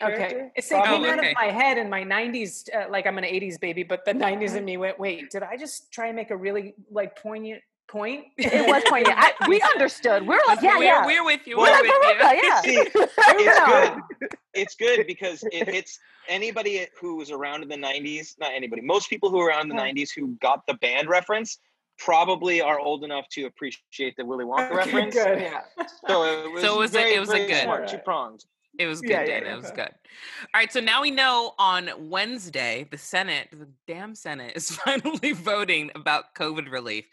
[0.00, 1.08] Okay, character, it came probably.
[1.10, 1.30] out okay.
[1.30, 2.68] of my head in my '90s.
[2.72, 5.56] Uh, like I'm an '80s baby, but the '90s in me went, "Wait, did I
[5.56, 9.16] just try and make a really like poignant point?" it was poignant.
[9.18, 10.22] I, we understood.
[10.22, 11.04] We were like, yeah, we're, yeah.
[11.04, 11.58] we're with you.
[11.58, 12.42] We're We're with like, you.
[12.42, 12.60] Veruca, yeah.
[12.60, 14.28] See, it's good.
[14.54, 15.98] It's good because it hits
[16.28, 19.76] anybody who was around in the 90s, not anybody, most people who were around in
[19.76, 19.92] the Yeah.
[19.92, 21.58] 90s who got the band reference
[21.98, 25.14] probably are old enough to appreciate the Willy Wonka Okay, reference.
[25.14, 25.40] good.
[25.40, 25.62] Yeah.
[26.06, 28.44] So it was, So it was a- it was a good- smart, two pronged.
[28.78, 29.46] It was good, Yeah, yeah, Dana.
[29.46, 29.52] yeah.
[29.54, 29.88] It was good.
[29.90, 35.32] All right, so now we know on Wednesday, the Senate, the damn Senate, is finally
[35.32, 37.06] voting about COVID relief.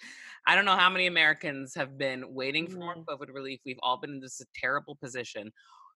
[0.46, 3.06] I don't know how many Americans have been waiting for more Mhm.
[3.06, 3.62] COVID relief.
[3.66, 5.52] We've all been in this terrible position.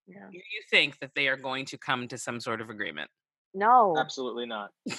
[0.07, 0.25] Yeah.
[0.31, 3.11] Do you think that they are going to come to some sort of agreement?
[3.53, 3.95] No.
[3.95, 4.71] Absolutely not.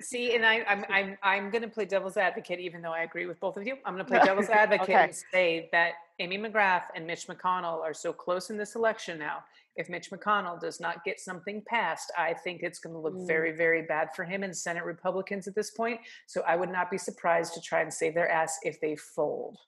[0.00, 3.26] See, and I, I'm I'm I'm going to play devil's advocate, even though I agree
[3.26, 3.76] with both of you.
[3.84, 5.04] I'm going to play devil's advocate Okay.
[5.04, 9.38] and say that Amy McGrath and Mitch McConnell are so close in this election now.
[9.76, 13.26] If Mitch McConnell does not get something passed, I think it's going to look Mm.
[13.26, 16.00] very, very bad for him and Senate Republicans at this point.
[16.26, 19.58] So I would not be surprised to try and save their ass if they fold.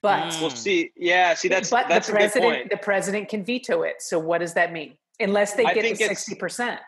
[0.00, 0.56] But We'll Mm.
[0.56, 0.92] see.
[0.96, 2.70] Yeah, see, that's but that's the a good president point.
[2.70, 3.96] the president can veto it.
[4.00, 4.96] So what does that mean?
[5.20, 6.80] Unless they I get to sixty percent.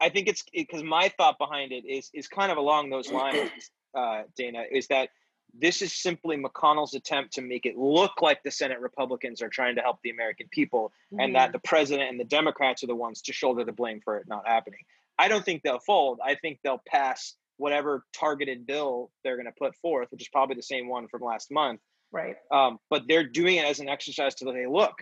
[0.00, 3.50] I think it's because my thought behind it is is kind of along those lines,
[3.96, 5.10] uh, Dana, is that
[5.52, 9.74] this is simply McConnell's attempt to make it look like the Senate Republicans are trying
[9.76, 13.22] to help the American people, and that the president and the Democrats are the ones
[13.22, 14.80] to shoulder the blame for it not happening.
[15.18, 16.18] I don't think they'll fold.
[16.24, 20.56] I think they'll pass whatever targeted bill they're going to put forth, which is probably
[20.56, 21.80] the same one from last month.
[22.10, 22.36] Right.
[22.50, 24.94] Um, but they're doing it as an exercise to say, look,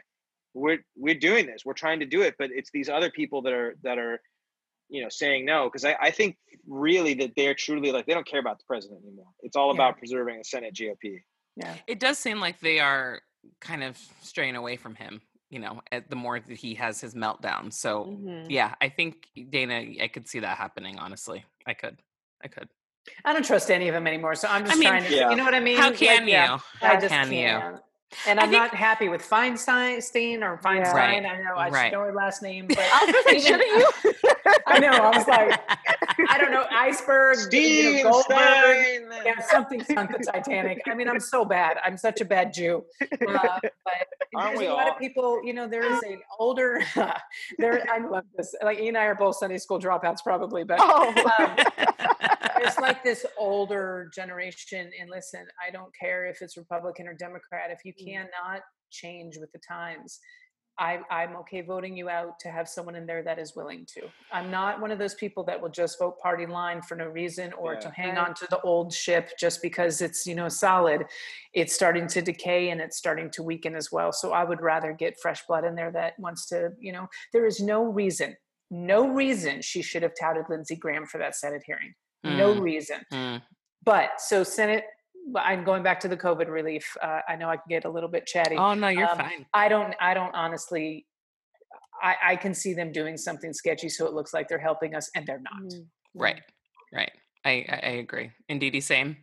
[0.55, 1.63] we're we're doing this.
[1.65, 4.21] We're trying to do it, but it's these other people that are that are,
[4.89, 5.65] you know, saying no.
[5.65, 6.37] Because I, I think
[6.67, 9.27] really that they're truly like they don't care about the president anymore.
[9.43, 9.75] It's all Yeah.
[9.75, 11.21] about preserving a Senate GOP.
[11.57, 11.75] Yeah.
[11.87, 13.21] It does seem like they are
[13.61, 15.21] kind of straying away from him,
[15.51, 17.73] you know, at the more that he has his meltdown.
[17.73, 18.47] So, Mhm.
[18.49, 21.45] yeah, I think Dana, I could see that happening, honestly.
[21.67, 21.97] I could.
[22.45, 22.69] I could.
[23.25, 24.35] I don't trust any of them anymore.
[24.35, 25.31] So I'm just mean, trying to, Yeah.
[25.31, 25.79] you know what I mean?
[25.79, 26.61] How Like, can yeah, you?
[26.83, 27.79] I How just can you?
[28.27, 30.95] And I'm think- not happy with Feinstein or Feinstein.
[30.95, 31.85] Right, I know I right.
[31.91, 33.69] should know her last name, but I was gonna even- shouldn't
[34.05, 34.13] you?
[34.67, 34.89] I know.
[34.91, 35.61] I was like,
[36.31, 39.03] I don't know, iceberg, you know, Goldberg.
[39.25, 40.83] Yeah, something sunk the Titanic.
[40.87, 41.79] I mean, I'm so bad.
[41.85, 42.85] I'm such a bad Jew.
[43.03, 43.07] Uh,
[43.61, 43.71] but
[44.33, 44.93] there's a lot all?
[44.93, 46.83] of people, you know, there is an older,
[47.59, 48.55] there, I love this.
[48.63, 51.13] Like, Ian and I are both Sunday school dropouts, probably, but Oh.
[51.39, 51.57] um,
[52.59, 54.91] there's like this older generation.
[55.01, 57.71] And listen, I don't care if it's Republican or Democrat.
[57.71, 58.13] If you Mm.
[58.13, 60.19] cannot change with the times,
[60.81, 64.03] I, I'm okay voting you out to have someone in there that is willing to.
[64.31, 67.53] I'm not one of those people that will just vote party line for no reason
[67.55, 67.81] or Yeah.
[67.81, 71.05] to hang on to the old ship just because it's, you know, solid.
[71.53, 74.13] It's starting to decay and it's starting to weaken as well.
[74.13, 77.45] So I would rather get fresh blood in there that wants to, you know, there
[77.45, 78.37] is no reason,
[78.71, 81.93] no reason she should have touted Lindsey Graham for that Senate hearing.
[82.25, 83.01] No Mm, reason.
[83.13, 83.43] mm.
[83.85, 84.85] But so Senate,
[85.37, 86.97] I'm going back to the COVID relief.
[87.01, 88.57] Uh, I know I can get a little bit chatty.
[88.57, 89.47] Oh no, you're Um, fine.
[89.55, 89.95] I don't.
[90.01, 91.07] I don't honestly.
[92.01, 95.11] I, I can see them doing something sketchy, so it looks like they're helping us,
[95.17, 95.63] and they're not.
[95.63, 95.87] Mhm.
[96.15, 96.43] Right,
[96.93, 97.11] right.
[97.45, 98.31] I, I I agree.
[98.49, 99.17] Indeedy, same.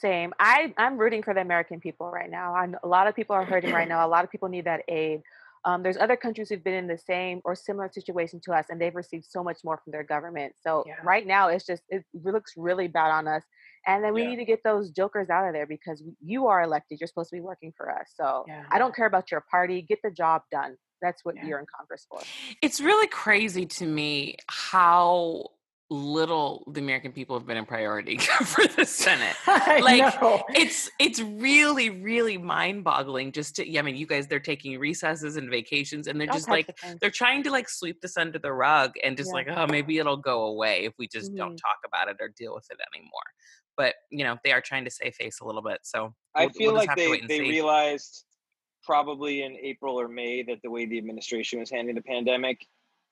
[0.00, 0.32] Same.
[0.38, 2.54] I I'm rooting for the American people right now.
[2.54, 4.06] I know a lot of people are hurting right now.
[4.06, 5.22] A lot of people need that aid.
[5.64, 8.80] Um, there's other countries who've been in the same or similar situation to us, and
[8.80, 10.54] they've received so much more from their government.
[10.60, 10.96] So Yeah.
[11.02, 13.42] right now, it's just it looks really bad on us.
[13.86, 14.30] And then we Yeah.
[14.30, 17.00] need to get those jokers out of there because you are elected.
[17.00, 18.12] You're supposed to be working for us.
[18.14, 18.64] So Yeah.
[18.70, 19.82] I don't care about your party.
[19.82, 20.76] Get the job done.
[21.00, 22.20] That's what you're in Congress for.
[22.62, 25.50] It's really crazy to me how
[25.94, 29.36] little the American people have been a priority for the Senate.
[29.46, 30.14] Like.
[30.50, 33.32] It's it's really really mind-boggling.
[33.32, 36.34] Just to, yeah, I mean, you guys they're taking recesses and vacations, and they're All
[36.34, 39.34] just like they're trying to like sweep this under the rug and just Yeah.
[39.34, 41.58] like oh maybe it'll go away if we just don't Mhm.
[41.58, 43.10] talk about it or deal with it anymore.
[43.76, 45.80] But you know they are trying to save face a little bit.
[45.82, 47.48] So I we'll- feel we'll like they they see.
[47.48, 48.24] realized
[48.82, 52.58] probably in April or May that the way the administration was handling the pandemic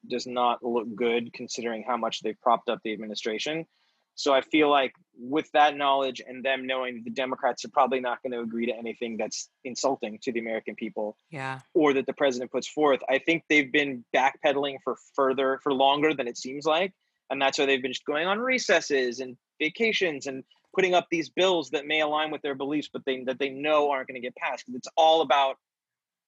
[0.08, 3.66] does not look good considering how much they've propped up the administration.
[4.14, 8.00] So I feel like with that knowledge and them knowing that the Democrats are probably
[8.00, 11.60] not going to agree to anything that's insulting to the American people yeah.
[11.74, 16.12] or that the president puts forth, I think they've been backpedaling for further for longer
[16.14, 16.92] than it seems like.
[17.30, 20.44] And that's why they've been just going on recesses and vacations and
[20.74, 23.90] putting up these bills that may align with their beliefs, but they that they know
[23.90, 24.64] aren't going to get passed.
[24.74, 25.56] It's all about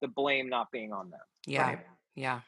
[0.00, 1.20] the blame not being on them.
[1.46, 1.66] Yeah.
[1.66, 1.78] Right.
[2.14, 2.40] Yeah.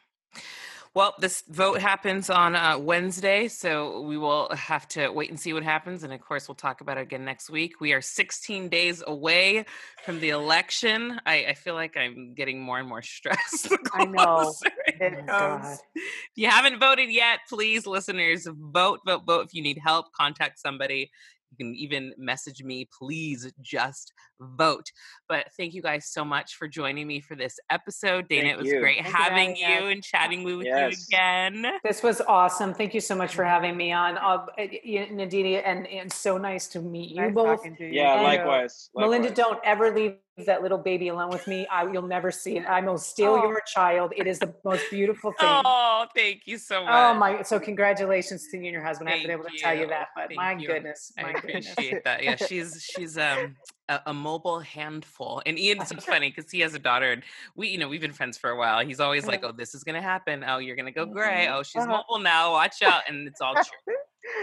[0.96, 5.52] Well, this vote happens on uh, Wednesday, so we will have to wait and see
[5.52, 6.04] what happens.
[6.04, 7.82] And of course, we'll talk about it again next week.
[7.82, 9.66] We are 16 days away
[10.06, 11.20] from the election.
[11.26, 13.68] I, I feel like I'm getting more and more stressed.
[13.92, 14.24] I know.
[14.24, 15.78] closer it It- Oh, God.
[15.94, 16.02] If
[16.34, 19.44] you haven't voted yet, please, listeners, vote, vote, vote.
[19.44, 21.10] If you need help, contact somebody.
[21.58, 22.88] You can even message me.
[22.96, 24.90] Please just vote.
[25.28, 28.28] But thank you guys so much for joining me for this episode.
[28.28, 28.80] Dana, Thank it was you.
[28.80, 31.06] great Thank having having you and chatting with Yes.
[31.10, 31.66] you again.
[31.84, 32.74] This was awesome.
[32.74, 36.80] Thank you so much for having me on, uh, Ndidi, and and so nice to
[36.80, 37.62] meet you Nice both.
[37.62, 37.86] to you.
[37.88, 38.90] Yeah, And, uh, likewise.
[38.96, 41.66] Malynda, don't ever leave that little baby alone with me.
[41.68, 42.66] I, you'll never see it.
[42.66, 43.42] I will steal Oh.
[43.42, 44.12] your child.
[44.14, 45.62] It is the most beautiful thing.
[45.64, 46.92] Oh, thank you so much.
[46.92, 47.40] Oh my!
[47.42, 49.08] So congratulations to you and your husband.
[49.08, 49.86] I haven't been able to tell you you.
[49.88, 50.66] that, but Thank my you.
[50.66, 51.68] goodness, I my goodness.
[51.72, 52.22] appreciate that.
[52.22, 53.56] Yeah, she's she's um
[53.88, 57.22] a, a mobile handful, and Ian's so funny because he has a daughter, and
[57.54, 58.84] we you know we've been friends for a while.
[58.84, 60.44] He's always like, "Oh, this is gonna happen.
[60.46, 61.48] Oh, you're gonna go gray.
[61.48, 62.02] Oh, she's Uh-huh.
[62.08, 62.52] mobile now.
[62.52, 63.94] Watch out!" And it's all true.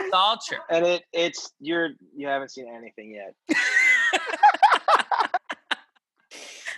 [0.01, 0.57] It's all true.
[0.71, 3.35] And it it's you're you haven't seen anything yet.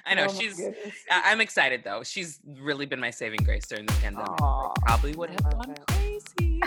[0.05, 0.61] I know Oh she's.
[1.09, 2.03] I'm excited though.
[2.03, 4.41] She's really been my saving grace during the pandemic.
[4.41, 6.61] Aw, Probably would have gone crazy.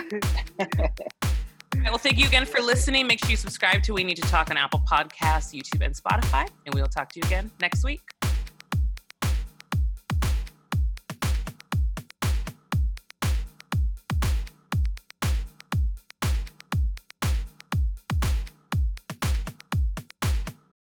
[1.79, 3.07] All right, well, thank you again for listening.
[3.07, 6.49] Make sure you subscribe to We Need to Talk on Apple Podcasts, YouTube, and Spotify.
[6.65, 8.01] And we will talk to you again next week.